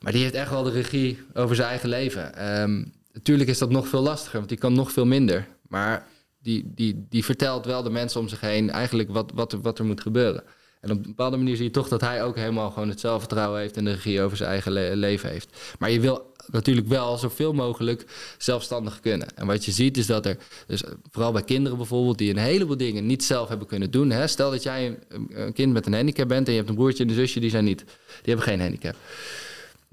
[0.00, 2.34] Maar die heeft echt wel de regie over zijn eigen leven.
[2.34, 5.46] Ehm, natuurlijk is dat nog veel lastiger, want die kan nog veel minder.
[5.68, 6.06] Maar
[6.44, 9.78] die, die, die vertelt wel de mensen om zich heen eigenlijk wat, wat, er, wat
[9.78, 10.42] er moet gebeuren.
[10.80, 13.60] En op een bepaalde manier zie je toch dat hij ook helemaal gewoon het zelfvertrouwen
[13.60, 15.74] heeft en de regie over zijn eigen le- leven heeft.
[15.78, 18.04] Maar je wil natuurlijk wel zoveel mogelijk
[18.38, 19.36] zelfstandig kunnen.
[19.36, 20.36] En wat je ziet is dat er,
[20.66, 24.10] dus vooral bij kinderen bijvoorbeeld, die een heleboel dingen niet zelf hebben kunnen doen.
[24.10, 24.26] Hè?
[24.26, 27.02] Stel dat jij een, een kind met een handicap bent en je hebt een broertje
[27.04, 27.84] en een zusje, die zijn niet.
[28.06, 28.96] Die hebben geen handicap.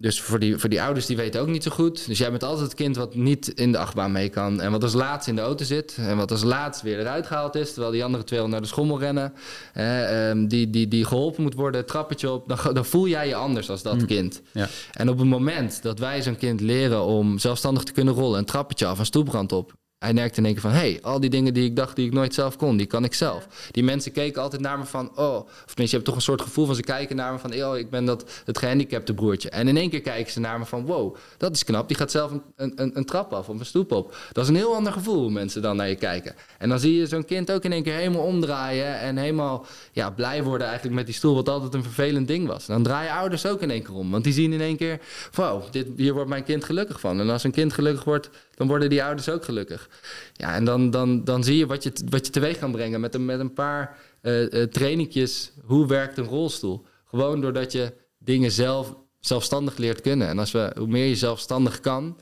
[0.01, 2.07] Dus voor die, voor die ouders, die weten ook niet zo goed.
[2.07, 4.61] Dus jij bent altijd het kind wat niet in de achtbaan mee kan.
[4.61, 5.95] En wat als laatst in de auto zit.
[5.99, 7.71] En wat als laatst weer eruit gehaald is.
[7.71, 9.33] Terwijl die andere twee al naar de schommel rennen.
[9.73, 12.47] Eh, ehm, die, die, die geholpen moet worden, het trappetje op.
[12.47, 14.41] Dan, dan voel jij je anders als dat kind.
[14.51, 14.67] Ja.
[14.91, 18.39] En op het moment dat wij zo'n kind leren om zelfstandig te kunnen rollen.
[18.39, 19.73] Een trappetje af, een stoeprand op.
[20.01, 22.05] Hij merkte in één keer van, hé, hey, al die dingen die ik dacht die
[22.05, 23.47] ik nooit zelf kon, die kan ik zelf.
[23.71, 26.41] Die mensen keken altijd naar me van, oh, of tenminste, je hebt toch een soort
[26.41, 29.49] gevoel van ze kijken naar me van, oh, ik ben dat het gehandicapte broertje.
[29.49, 32.11] En in één keer kijken ze naar me van, wow, dat is knap, die gaat
[32.11, 34.15] zelf een, een, een trap af of een stoep op.
[34.31, 36.35] Dat is een heel ander gevoel hoe mensen dan naar je kijken.
[36.57, 40.09] En dan zie je zo'n kind ook in één keer helemaal omdraaien en helemaal ja,
[40.09, 42.65] blij worden eigenlijk met die stoel, wat altijd een vervelend ding was.
[42.65, 44.99] Dan draaien ouders ook in één keer om, want die zien in één keer,
[45.33, 47.19] wow, dit, hier wordt mijn kind gelukkig van.
[47.19, 49.89] En als een kind gelukkig wordt, dan worden die ouders ook gelukkig.
[50.33, 53.15] Ja, en dan, dan, dan zie je wat je, wat je teweeg kan brengen met
[53.15, 55.51] een, met een paar eh trainingjes.
[55.65, 56.85] Hoe werkt een rolstoel?
[57.05, 60.27] Gewoon doordat je dingen zelf zelfstandig leert kunnen.
[60.27, 62.19] En als we, hoe meer je zelfstandig kan,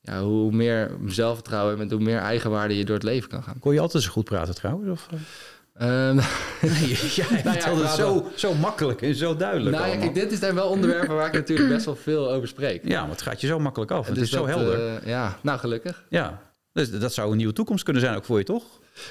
[0.00, 3.58] ja, hoe meer zelfvertrouwen en met hoe meer eigenwaarde je door het leven kan gaan.
[3.58, 4.90] Kon je altijd zo goed praten trouwens?
[4.90, 5.18] Of, eh?
[5.78, 6.16] Ehm,
[6.60, 10.32] Nee, jij Nou ja, het zo, zo makkelijk en zo duidelijk nou ja, kijk, dit
[10.32, 12.88] is dan wel onderwerpen waar ik natuurlijk best wel veel over spreek.
[12.88, 14.06] Ja, maar het gaat je zo makkelijk af.
[14.06, 15.08] Het Dus is zo helder.
[15.08, 16.04] ja, nou gelukkig.
[16.08, 16.46] ja.
[16.72, 18.64] Dus dat zou een nieuwe toekomst kunnen zijn ook voor je, toch?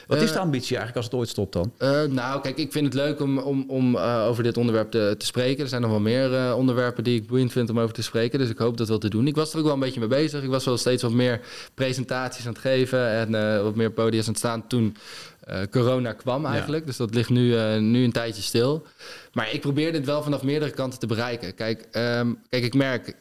[0.08, 1.74] Wat is Eh, de ambitie eigenlijk als het ooit stopt dan?
[1.78, 5.16] Eh, nou, kijk, ik vind het leuk om, om, om eh, over dit onderwerp te,
[5.18, 5.64] te spreken.
[5.64, 8.40] Er zijn nog wel meer eh, onderwerpen die ik boeiend vind om over te spreken.
[8.40, 9.28] Dus ik hoop dat wel te doen.
[9.28, 10.44] Ik was er ook wel een beetje mee bezig.
[10.44, 11.42] Ik was wel steeds wat meer
[11.74, 14.96] presentaties aan het geven en eh, wat meer podiums aan het staan toen
[15.40, 16.86] eh, corona kwam eigenlijk.
[16.86, 18.86] Dus dat ligt nu, eh, nu een tijdje stil.
[19.34, 21.56] Maar ik probeer dit wel vanaf meerdere kanten te bereiken.
[21.56, 23.16] Kijk, ehm, kijk ik merk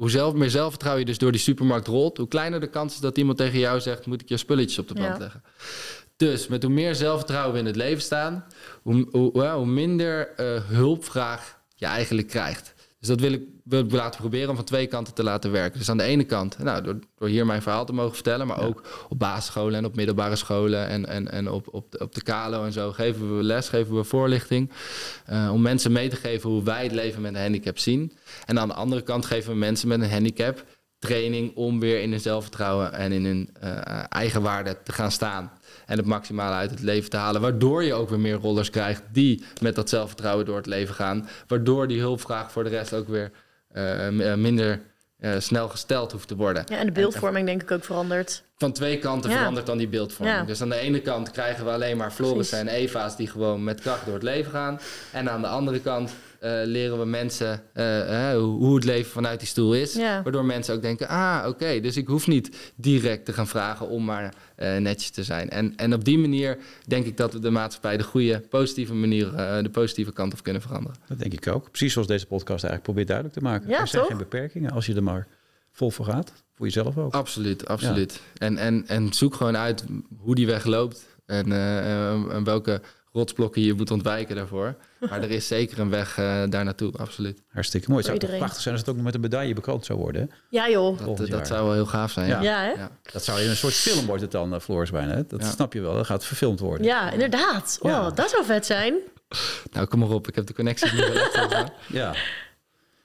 [0.00, 3.00] hoe zelf, meer zelfvertrouwen je dus door die supermarkt rolt, hoe kleiner de kans is
[3.00, 5.18] dat iemand tegen jou zegt: Moet ik je spulletjes op de band Ja.
[5.18, 5.42] leggen?
[6.16, 8.44] Dus met hoe meer zelfvertrouwen we in het leven staan,
[8.82, 12.74] hoe, hoe minder eh, hulpvraag je eigenlijk krijgt.
[13.00, 15.78] Dus dat wil ik, wil ik laten proberen om van twee kanten te laten werken.
[15.78, 18.62] Dus aan de ene kant, nou, door, door hier mijn verhaal te mogen vertellen, maar
[18.62, 22.22] ook op basisscholen en op middelbare scholen en, en, en op, op, de, op de
[22.22, 24.70] Kalo en zo geven we les, geven we voorlichting.
[25.26, 28.12] eh, om mensen mee te geven hoe wij het leven met een handicap zien.
[28.44, 30.64] En aan de andere kant geven we mensen met een handicap
[31.00, 35.52] training om weer in hun zelfvertrouwen en in hun eh, eigenwaarde te gaan staan.
[35.86, 37.40] En het maximale uit het leven te halen.
[37.40, 41.28] Waardoor je ook weer meer rollers krijgt die met dat zelfvertrouwen door het leven gaan.
[41.46, 43.30] Waardoor die hulpvraag voor de rest ook weer
[43.72, 44.80] eh, minder
[45.18, 46.64] eh, snel gesteld hoeft te worden.
[46.68, 48.42] Ja, en de beeldvorming denk ik ook verandert.
[48.56, 49.36] Van twee kanten Ja.
[49.36, 50.38] verandert dan die beeldvorming.
[50.38, 50.44] Ja.
[50.44, 53.80] Dus aan de ene kant krijgen we alleen maar Floris en Eva's die gewoon met
[53.80, 54.80] kracht door het leven gaan.
[55.12, 56.12] En aan de andere kant
[56.64, 59.94] leren we mensen eh, eh, hoe het leven vanuit die stoel is.
[59.94, 60.22] Ja.
[60.22, 64.04] Waardoor mensen ook denken, ah oké, dus ik hoef niet direct te gaan vragen om
[64.04, 65.50] maar eh, netjes te zijn.
[65.50, 69.34] En, en op die manier denk ik dat we de maatschappij de goede, positieve manier,
[69.34, 70.96] eh, de positieve kant op kunnen veranderen.
[71.06, 71.70] Dat denk ik ook.
[71.70, 73.68] Precies zoals deze podcast eigenlijk probeert duidelijk te maken.
[73.68, 74.10] Ja, er zijn toch?
[74.10, 75.26] geen beperkingen als je er maar
[75.72, 76.32] vol voor gaat.
[76.54, 77.14] Voor jezelf ook.
[77.14, 78.20] Absoluut, absoluut.
[78.36, 79.84] En, en, en zoek gewoon uit
[80.18, 82.80] hoe die weg loopt en, eh, eh, en welke
[83.12, 84.76] rotsblokken je moet ontwijken daarvoor.
[85.00, 87.42] Maar er is zeker een weg eh, daar naartoe, absoluut.
[87.52, 87.98] Hartstikke mooi.
[88.06, 90.20] Het zou toch prachtig zijn als het ook nog met een medaille bekroond zou worden.
[90.22, 90.36] Hè?
[90.48, 90.96] Ja joh.
[90.96, 92.28] Dat, Volgend dat zou wel heel gaaf zijn.
[92.28, 92.40] Ja.
[92.40, 92.62] Ja.
[92.62, 92.80] Ja, hè?
[92.80, 92.90] Ja.
[93.12, 95.14] Dat zou in een soort film wordt het dan, uh, Floris, bijna.
[95.14, 95.26] Hè?
[95.26, 95.50] Dat Ja.
[95.50, 95.94] snap je wel.
[95.94, 96.86] Dat gaat verfilmd worden.
[96.86, 97.78] Ja, inderdaad.
[97.82, 98.10] Oh, Ja.
[98.10, 98.94] dat zou vet zijn.
[99.72, 100.28] Nou, kom maar op.
[100.28, 101.68] Ik heb de volgens mij.
[101.86, 102.10] Ja.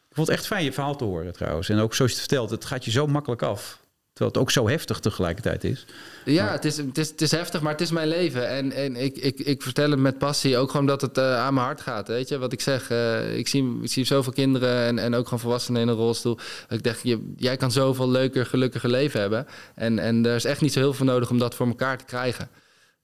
[0.10, 1.70] Ik vond het echt fijn je verhaal te horen trouwens.
[1.70, 3.80] En ook zoals je het vertelt, het gaat je zo makkelijk af.
[4.16, 5.86] Terwijl het ook zo heftig tegelijkertijd is.
[6.26, 8.48] Ja, het is, het, is, het is heftig, maar het is mijn leven.
[8.50, 10.58] En, en ik, ik, ik vertel het met passie.
[10.58, 12.08] Ook gewoon dat het uh, aan mijn hart gaat.
[12.08, 12.90] Weet je wat ik zeg?
[12.92, 16.38] Uh, ik, zie, ik zie zoveel kinderen en, en ook gewoon volwassenen in een rolstoel.
[16.70, 19.48] Ik dacht, je, jij kan zoveel leuker, gelukkiger leven hebben.
[19.76, 22.06] En, en er is echt niet zo heel veel nodig om dat voor elkaar te
[22.06, 22.50] krijgen.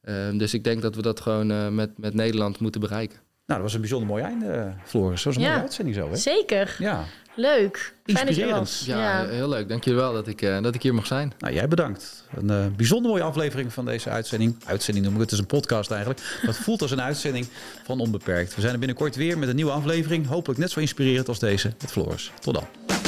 [0.03, 3.19] Uh, dus ik denk dat we dat gewoon met, met Nederland moeten bereiken.
[3.51, 5.23] Nou, dat was een bijzonder mooi einde, Floris.
[5.23, 6.15] Dat was een ja, mooie uitzending zo, hè?
[6.15, 6.75] Zeker.
[6.79, 7.03] Ja.
[7.35, 7.93] Leuk.
[8.05, 8.83] Inspirerend.
[8.85, 9.69] Ja, ja, heel leuk.
[9.69, 11.33] Dank jullie wel dat ik, uh, dat ik hier mag zijn.
[11.39, 12.25] Nou, jij bedankt.
[12.35, 14.55] Een uh, bijzonder mooie aflevering van deze uitzending.
[14.65, 16.21] Uitzending noem ik het, het is een podcast eigenlijk.
[16.45, 17.47] Dat voelt als een uitzending
[17.83, 18.55] van Onbeperkt.
[18.55, 20.27] We zijn er binnenkort weer met een nieuwe aflevering.
[20.27, 22.31] Hopelijk net zo inspirerend als deze met Floris.
[22.39, 23.00] Tot dan.